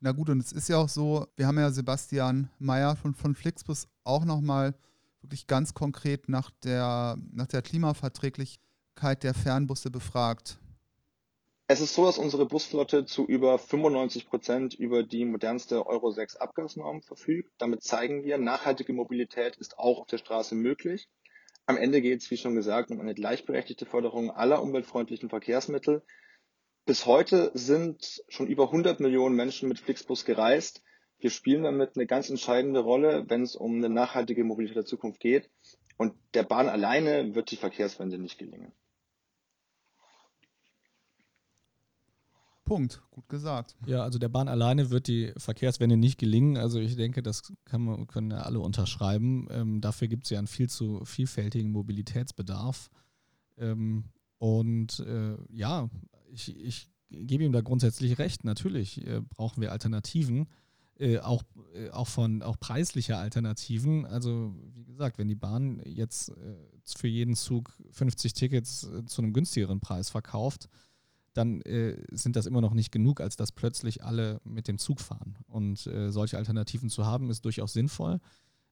Na 0.00 0.12
gut, 0.12 0.28
und 0.28 0.40
es 0.40 0.52
ist 0.52 0.68
ja 0.68 0.76
auch 0.78 0.88
so, 0.88 1.26
wir 1.36 1.46
haben 1.46 1.58
ja 1.58 1.70
Sebastian 1.70 2.50
Mayer 2.58 2.96
von, 2.96 3.14
von 3.14 3.34
Flixbus 3.34 3.88
auch 4.04 4.24
nochmal 4.24 4.74
wirklich 5.22 5.46
ganz 5.46 5.74
konkret 5.74 6.28
nach 6.28 6.50
der, 6.62 7.16
nach 7.32 7.46
der 7.46 7.62
Klimaverträglichkeit 7.62 9.22
der 9.22 9.34
Fernbusse 9.34 9.90
befragt. 9.90 10.58
Es 11.68 11.80
ist 11.80 11.94
so, 11.94 12.04
dass 12.04 12.18
unsere 12.18 12.46
Busflotte 12.46 13.06
zu 13.06 13.26
über 13.26 13.58
95 13.58 14.28
Prozent 14.28 14.74
über 14.74 15.02
die 15.02 15.24
modernste 15.24 15.84
Euro 15.86 16.12
6 16.12 16.36
Abgasnorm 16.36 17.02
verfügt. 17.02 17.50
Damit 17.58 17.82
zeigen 17.82 18.22
wir, 18.22 18.38
nachhaltige 18.38 18.92
Mobilität 18.92 19.56
ist 19.56 19.76
auch 19.76 20.02
auf 20.02 20.06
der 20.06 20.18
Straße 20.18 20.54
möglich. 20.54 21.08
Am 21.64 21.76
Ende 21.76 22.00
geht 22.00 22.22
es, 22.22 22.30
wie 22.30 22.36
schon 22.36 22.54
gesagt, 22.54 22.92
um 22.92 23.00
eine 23.00 23.14
gleichberechtigte 23.14 23.86
Förderung 23.86 24.30
aller 24.30 24.62
umweltfreundlichen 24.62 25.28
Verkehrsmittel. 25.28 26.04
Bis 26.86 27.04
heute 27.04 27.50
sind 27.52 28.22
schon 28.28 28.46
über 28.46 28.66
100 28.66 29.00
Millionen 29.00 29.34
Menschen 29.34 29.68
mit 29.68 29.80
Flixbus 29.80 30.24
gereist. 30.24 30.84
Wir 31.18 31.30
spielen 31.30 31.64
damit 31.64 31.96
eine 31.96 32.06
ganz 32.06 32.30
entscheidende 32.30 32.78
Rolle, 32.78 33.24
wenn 33.28 33.42
es 33.42 33.56
um 33.56 33.74
eine 33.74 33.88
nachhaltige 33.88 34.44
Mobilität 34.44 34.76
der 34.76 34.84
Zukunft 34.84 35.18
geht. 35.18 35.50
Und 35.96 36.14
der 36.34 36.44
Bahn 36.44 36.68
alleine 36.68 37.34
wird 37.34 37.50
die 37.50 37.56
Verkehrswende 37.56 38.18
nicht 38.18 38.38
gelingen. 38.38 38.70
Punkt. 42.64 43.02
Gut 43.10 43.28
gesagt. 43.28 43.74
Ja, 43.86 44.02
also 44.02 44.20
der 44.20 44.28
Bahn 44.28 44.46
alleine 44.46 44.90
wird 44.90 45.08
die 45.08 45.32
Verkehrswende 45.36 45.96
nicht 45.96 46.18
gelingen. 46.18 46.56
Also 46.56 46.78
ich 46.78 46.94
denke, 46.94 47.20
das 47.20 47.52
kann 47.64 47.82
man, 47.82 48.06
können 48.06 48.30
ja 48.30 48.42
alle 48.42 48.60
unterschreiben. 48.60 49.48
Ähm, 49.50 49.80
dafür 49.80 50.06
gibt 50.06 50.24
es 50.24 50.30
ja 50.30 50.38
einen 50.38 50.46
viel 50.46 50.68
zu 50.68 51.04
vielfältigen 51.04 51.72
Mobilitätsbedarf. 51.72 52.90
Ähm, 53.58 54.04
und 54.38 55.00
äh, 55.00 55.36
ja, 55.50 55.88
ich, 56.32 56.56
ich 56.56 56.88
gebe 57.10 57.44
ihm 57.44 57.52
da 57.52 57.60
grundsätzlich 57.60 58.18
recht. 58.18 58.44
Natürlich 58.44 59.06
äh, 59.06 59.20
brauchen 59.20 59.60
wir 59.60 59.72
Alternativen. 59.72 60.48
Äh, 60.98 61.18
auch, 61.18 61.42
äh, 61.74 61.90
auch 61.90 62.08
von 62.08 62.42
auch 62.42 62.58
preisliche 62.58 63.18
Alternativen. 63.18 64.06
Also 64.06 64.54
wie 64.74 64.84
gesagt, 64.84 65.18
wenn 65.18 65.28
die 65.28 65.34
Bahn 65.34 65.82
jetzt 65.84 66.30
äh, 66.30 66.56
für 66.84 67.08
jeden 67.08 67.34
Zug 67.34 67.72
50 67.90 68.32
Tickets 68.32 68.84
äh, 68.84 69.04
zu 69.04 69.20
einem 69.20 69.34
günstigeren 69.34 69.80
Preis 69.80 70.08
verkauft, 70.08 70.68
dann 71.34 71.60
äh, 71.62 72.02
sind 72.12 72.34
das 72.34 72.46
immer 72.46 72.62
noch 72.62 72.72
nicht 72.72 72.92
genug, 72.92 73.20
als 73.20 73.36
dass 73.36 73.52
plötzlich 73.52 74.04
alle 74.04 74.40
mit 74.44 74.68
dem 74.68 74.78
Zug 74.78 75.00
fahren. 75.00 75.36
Und 75.48 75.86
äh, 75.86 76.10
solche 76.10 76.38
Alternativen 76.38 76.88
zu 76.88 77.04
haben, 77.04 77.28
ist 77.28 77.44
durchaus 77.44 77.74
sinnvoll. 77.74 78.18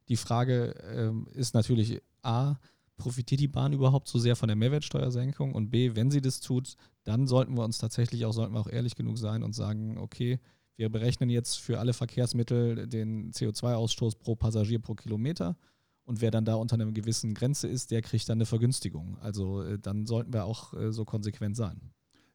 Die 0.08 0.16
Frage 0.16 0.74
äh, 0.82 1.38
ist 1.38 1.52
natürlich 1.52 2.00
A, 2.22 2.56
profitiert 2.96 3.40
die 3.40 3.48
Bahn 3.48 3.72
überhaupt 3.72 4.08
so 4.08 4.18
sehr 4.18 4.36
von 4.36 4.48
der 4.48 4.56
Mehrwertsteuersenkung? 4.56 5.54
Und 5.54 5.70
B, 5.70 5.94
wenn 5.94 6.10
sie 6.10 6.20
das 6.20 6.40
tut, 6.40 6.76
dann 7.04 7.26
sollten 7.26 7.56
wir 7.56 7.64
uns 7.64 7.78
tatsächlich 7.78 8.24
auch, 8.24 8.32
sollten 8.32 8.54
wir 8.54 8.60
auch 8.60 8.68
ehrlich 8.68 8.94
genug 8.94 9.18
sein 9.18 9.42
und 9.42 9.54
sagen, 9.54 9.98
okay, 9.98 10.40
wir 10.76 10.88
berechnen 10.88 11.30
jetzt 11.30 11.60
für 11.60 11.78
alle 11.78 11.92
Verkehrsmittel 11.92 12.88
den 12.88 13.32
CO2-Ausstoß 13.32 14.18
pro 14.18 14.34
Passagier 14.34 14.80
pro 14.80 14.94
Kilometer. 14.94 15.56
Und 16.04 16.20
wer 16.20 16.30
dann 16.30 16.44
da 16.44 16.56
unter 16.56 16.74
einer 16.74 16.90
gewissen 16.92 17.34
Grenze 17.34 17.68
ist, 17.68 17.90
der 17.90 18.02
kriegt 18.02 18.28
dann 18.28 18.38
eine 18.38 18.46
Vergünstigung. 18.46 19.16
Also 19.20 19.62
äh, 19.62 19.78
dann 19.78 20.06
sollten 20.06 20.32
wir 20.32 20.44
auch 20.44 20.74
äh, 20.74 20.92
so 20.92 21.04
konsequent 21.04 21.56
sein. 21.56 21.80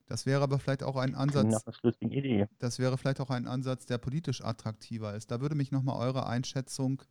Das 0.07 0.25
wäre 0.25 0.41
aber 0.41 0.57
vielleicht 0.57 0.81
auch 0.81 0.95
ein 0.95 1.13
Ansatz. 1.13 1.63
Das 2.57 2.79
wäre 2.79 2.97
vielleicht 2.97 3.21
auch 3.21 3.29
ein 3.29 3.45
Ansatz, 3.45 3.85
der 3.85 3.99
politisch 3.99 4.43
attraktiver 4.43 5.13
ist. 5.13 5.29
Da 5.29 5.39
würde 5.39 5.53
mich 5.53 5.71
nochmal 5.71 5.99
eure 5.99 6.25
Einschätzung 6.25 7.03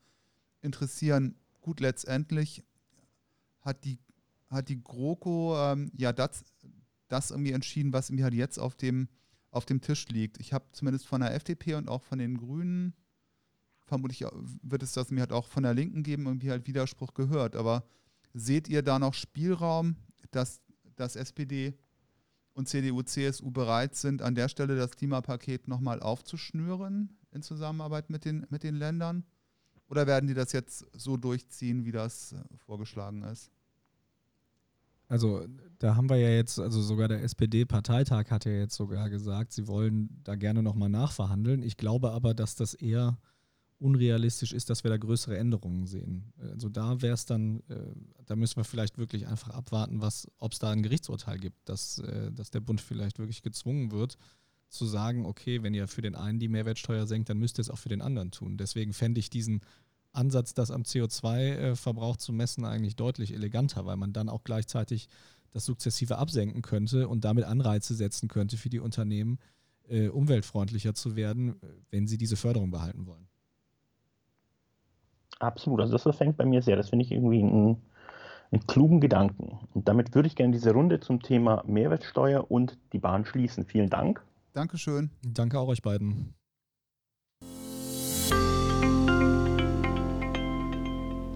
interessieren. 0.62 1.36
Gut, 1.60 1.78
letztendlich 1.78 2.64
hat 3.60 3.84
die, 3.84 3.98
hat 4.48 4.68
die 4.68 4.82
GroKo 4.82 5.56
ähm, 5.56 5.90
ja 5.96 6.12
das, 6.12 6.44
das 7.08 7.30
irgendwie 7.30 7.52
entschieden, 7.52 7.92
was 7.92 8.10
irgendwie 8.10 8.24
halt 8.24 8.34
jetzt 8.34 8.58
auf 8.58 8.74
dem, 8.74 9.08
auf 9.50 9.64
dem 9.64 9.80
Tisch 9.80 10.08
liegt. 10.08 10.38
Ich 10.40 10.52
habe 10.52 10.66
zumindest 10.72 11.06
von 11.06 11.20
der 11.20 11.34
FDP 11.34 11.74
und 11.74 11.88
auch 11.88 12.02
von 12.02 12.18
den 12.18 12.36
Grünen, 12.36 12.94
vermutlich 13.84 14.24
wird 14.62 14.82
es 14.82 14.92
das 14.92 15.10
mir 15.10 15.20
halt 15.20 15.32
auch 15.32 15.46
von 15.46 15.62
der 15.62 15.74
Linken 15.74 16.02
geben, 16.02 16.26
irgendwie 16.26 16.50
halt 16.50 16.66
Widerspruch 16.66 17.14
gehört. 17.14 17.56
Aber 17.56 17.84
seht 18.34 18.68
ihr 18.68 18.82
da 18.82 18.98
noch 18.98 19.14
Spielraum, 19.14 19.96
dass 20.30 20.60
das 20.96 21.16
SPD 21.16 21.78
und 22.52 22.68
CDU, 22.68 23.02
CSU 23.02 23.50
bereit 23.50 23.94
sind, 23.94 24.20
an 24.20 24.34
der 24.34 24.48
Stelle 24.48 24.76
das 24.76 24.96
Klimapaket 24.96 25.68
nochmal 25.68 26.00
aufzuschnüren 26.00 27.16
in 27.30 27.42
Zusammenarbeit 27.42 28.10
mit 28.10 28.24
den, 28.24 28.46
mit 28.50 28.62
den 28.62 28.74
Ländern? 28.74 29.24
Oder 29.88 30.06
werden 30.06 30.26
die 30.26 30.34
das 30.34 30.52
jetzt 30.52 30.86
so 30.92 31.16
durchziehen, 31.16 31.84
wie 31.84 31.92
das 31.92 32.32
äh, 32.32 32.36
vorgeschlagen 32.58 33.22
ist? 33.22 33.50
Also 35.08 35.46
da 35.78 35.96
haben 35.96 36.10
wir 36.10 36.16
ja 36.16 36.28
jetzt, 36.28 36.58
also 36.58 36.82
sogar 36.82 37.08
der 37.08 37.22
SPD-Parteitag 37.22 38.30
hat 38.30 38.44
ja 38.44 38.52
jetzt 38.52 38.74
sogar 38.74 39.08
gesagt, 39.08 39.52
sie 39.52 39.66
wollen 39.66 40.20
da 40.22 40.34
gerne 40.34 40.62
nochmal 40.62 40.90
nachverhandeln. 40.90 41.62
Ich 41.62 41.78
glaube 41.78 42.10
aber, 42.10 42.34
dass 42.34 42.56
das 42.56 42.74
eher 42.74 43.18
unrealistisch 43.78 44.52
ist, 44.52 44.68
dass 44.68 44.84
wir 44.84 44.90
da 44.90 44.96
größere 44.98 45.38
Änderungen 45.38 45.86
sehen. 45.86 46.32
Also 46.38 46.68
da 46.68 47.00
wäre 47.00 47.14
es 47.14 47.24
dann, 47.24 47.60
äh, 47.68 47.94
da 48.26 48.36
müssen 48.36 48.56
wir 48.56 48.64
vielleicht 48.64 48.98
wirklich 48.98 49.26
einfach 49.28 49.50
abwarten, 49.50 50.02
ob 50.38 50.52
es 50.52 50.58
da 50.58 50.70
ein 50.70 50.82
Gerichtsurteil 50.82 51.38
gibt, 51.38 51.68
dass, 51.68 51.98
äh, 52.00 52.30
dass 52.32 52.50
der 52.50 52.60
Bund 52.60 52.80
vielleicht 52.80 53.18
wirklich 53.18 53.42
gezwungen 53.42 53.92
wird, 53.92 54.18
zu 54.68 54.86
sagen, 54.86 55.26
okay, 55.26 55.62
wenn 55.62 55.74
ihr 55.74 55.88
für 55.88 56.02
den 56.02 56.14
einen 56.14 56.38
die 56.38 56.48
Mehrwertsteuer 56.48 57.06
senkt, 57.06 57.28
dann 57.30 57.38
müsst 57.38 57.58
ihr 57.58 57.62
es 57.62 57.70
auch 57.70 57.78
für 57.78 57.88
den 57.88 58.02
anderen 58.02 58.30
tun. 58.30 58.56
Deswegen 58.56 58.92
fände 58.92 59.20
ich 59.20 59.30
diesen 59.30 59.60
Ansatz, 60.12 60.54
das 60.54 60.70
am 60.70 60.82
CO2-Verbrauch 60.82 62.16
zu 62.16 62.32
messen, 62.32 62.64
eigentlich 62.64 62.96
deutlich 62.96 63.32
eleganter, 63.32 63.86
weil 63.86 63.96
man 63.96 64.12
dann 64.12 64.28
auch 64.28 64.44
gleichzeitig 64.44 65.08
das 65.52 65.64
sukzessive 65.64 66.18
absenken 66.18 66.62
könnte 66.62 67.08
und 67.08 67.24
damit 67.24 67.44
Anreize 67.44 67.94
setzen 67.94 68.28
könnte 68.28 68.56
für 68.56 68.68
die 68.68 68.80
Unternehmen, 68.80 69.38
äh, 69.88 70.08
umweltfreundlicher 70.08 70.94
zu 70.94 71.16
werden, 71.16 71.56
wenn 71.90 72.06
sie 72.06 72.18
diese 72.18 72.36
Förderung 72.36 72.70
behalten 72.70 73.06
wollen. 73.06 73.26
Absolut, 75.38 75.80
also 75.80 75.96
das 75.96 76.16
fängt 76.16 76.36
bei 76.36 76.44
mir 76.44 76.62
sehr. 76.62 76.76
Das 76.76 76.90
finde 76.90 77.04
ich 77.04 77.12
irgendwie 77.12 77.42
einen, 77.42 77.80
einen 78.50 78.66
klugen 78.66 79.00
Gedanken. 79.00 79.58
Und 79.72 79.88
damit 79.88 80.14
würde 80.14 80.26
ich 80.26 80.36
gerne 80.36 80.52
diese 80.52 80.72
Runde 80.72 81.00
zum 81.00 81.22
Thema 81.22 81.62
Mehrwertsteuer 81.66 82.50
und 82.50 82.76
die 82.92 82.98
Bahn 82.98 83.24
schließen. 83.24 83.64
Vielen 83.64 83.88
Dank. 83.88 84.20
Dankeschön. 84.52 85.10
Danke 85.22 85.58
auch 85.58 85.68
euch 85.68 85.82
beiden. 85.82 86.34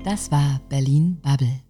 Das 0.05 0.31
war 0.33 0.61
Berlin 0.69 1.21
Bubble. 1.23 1.63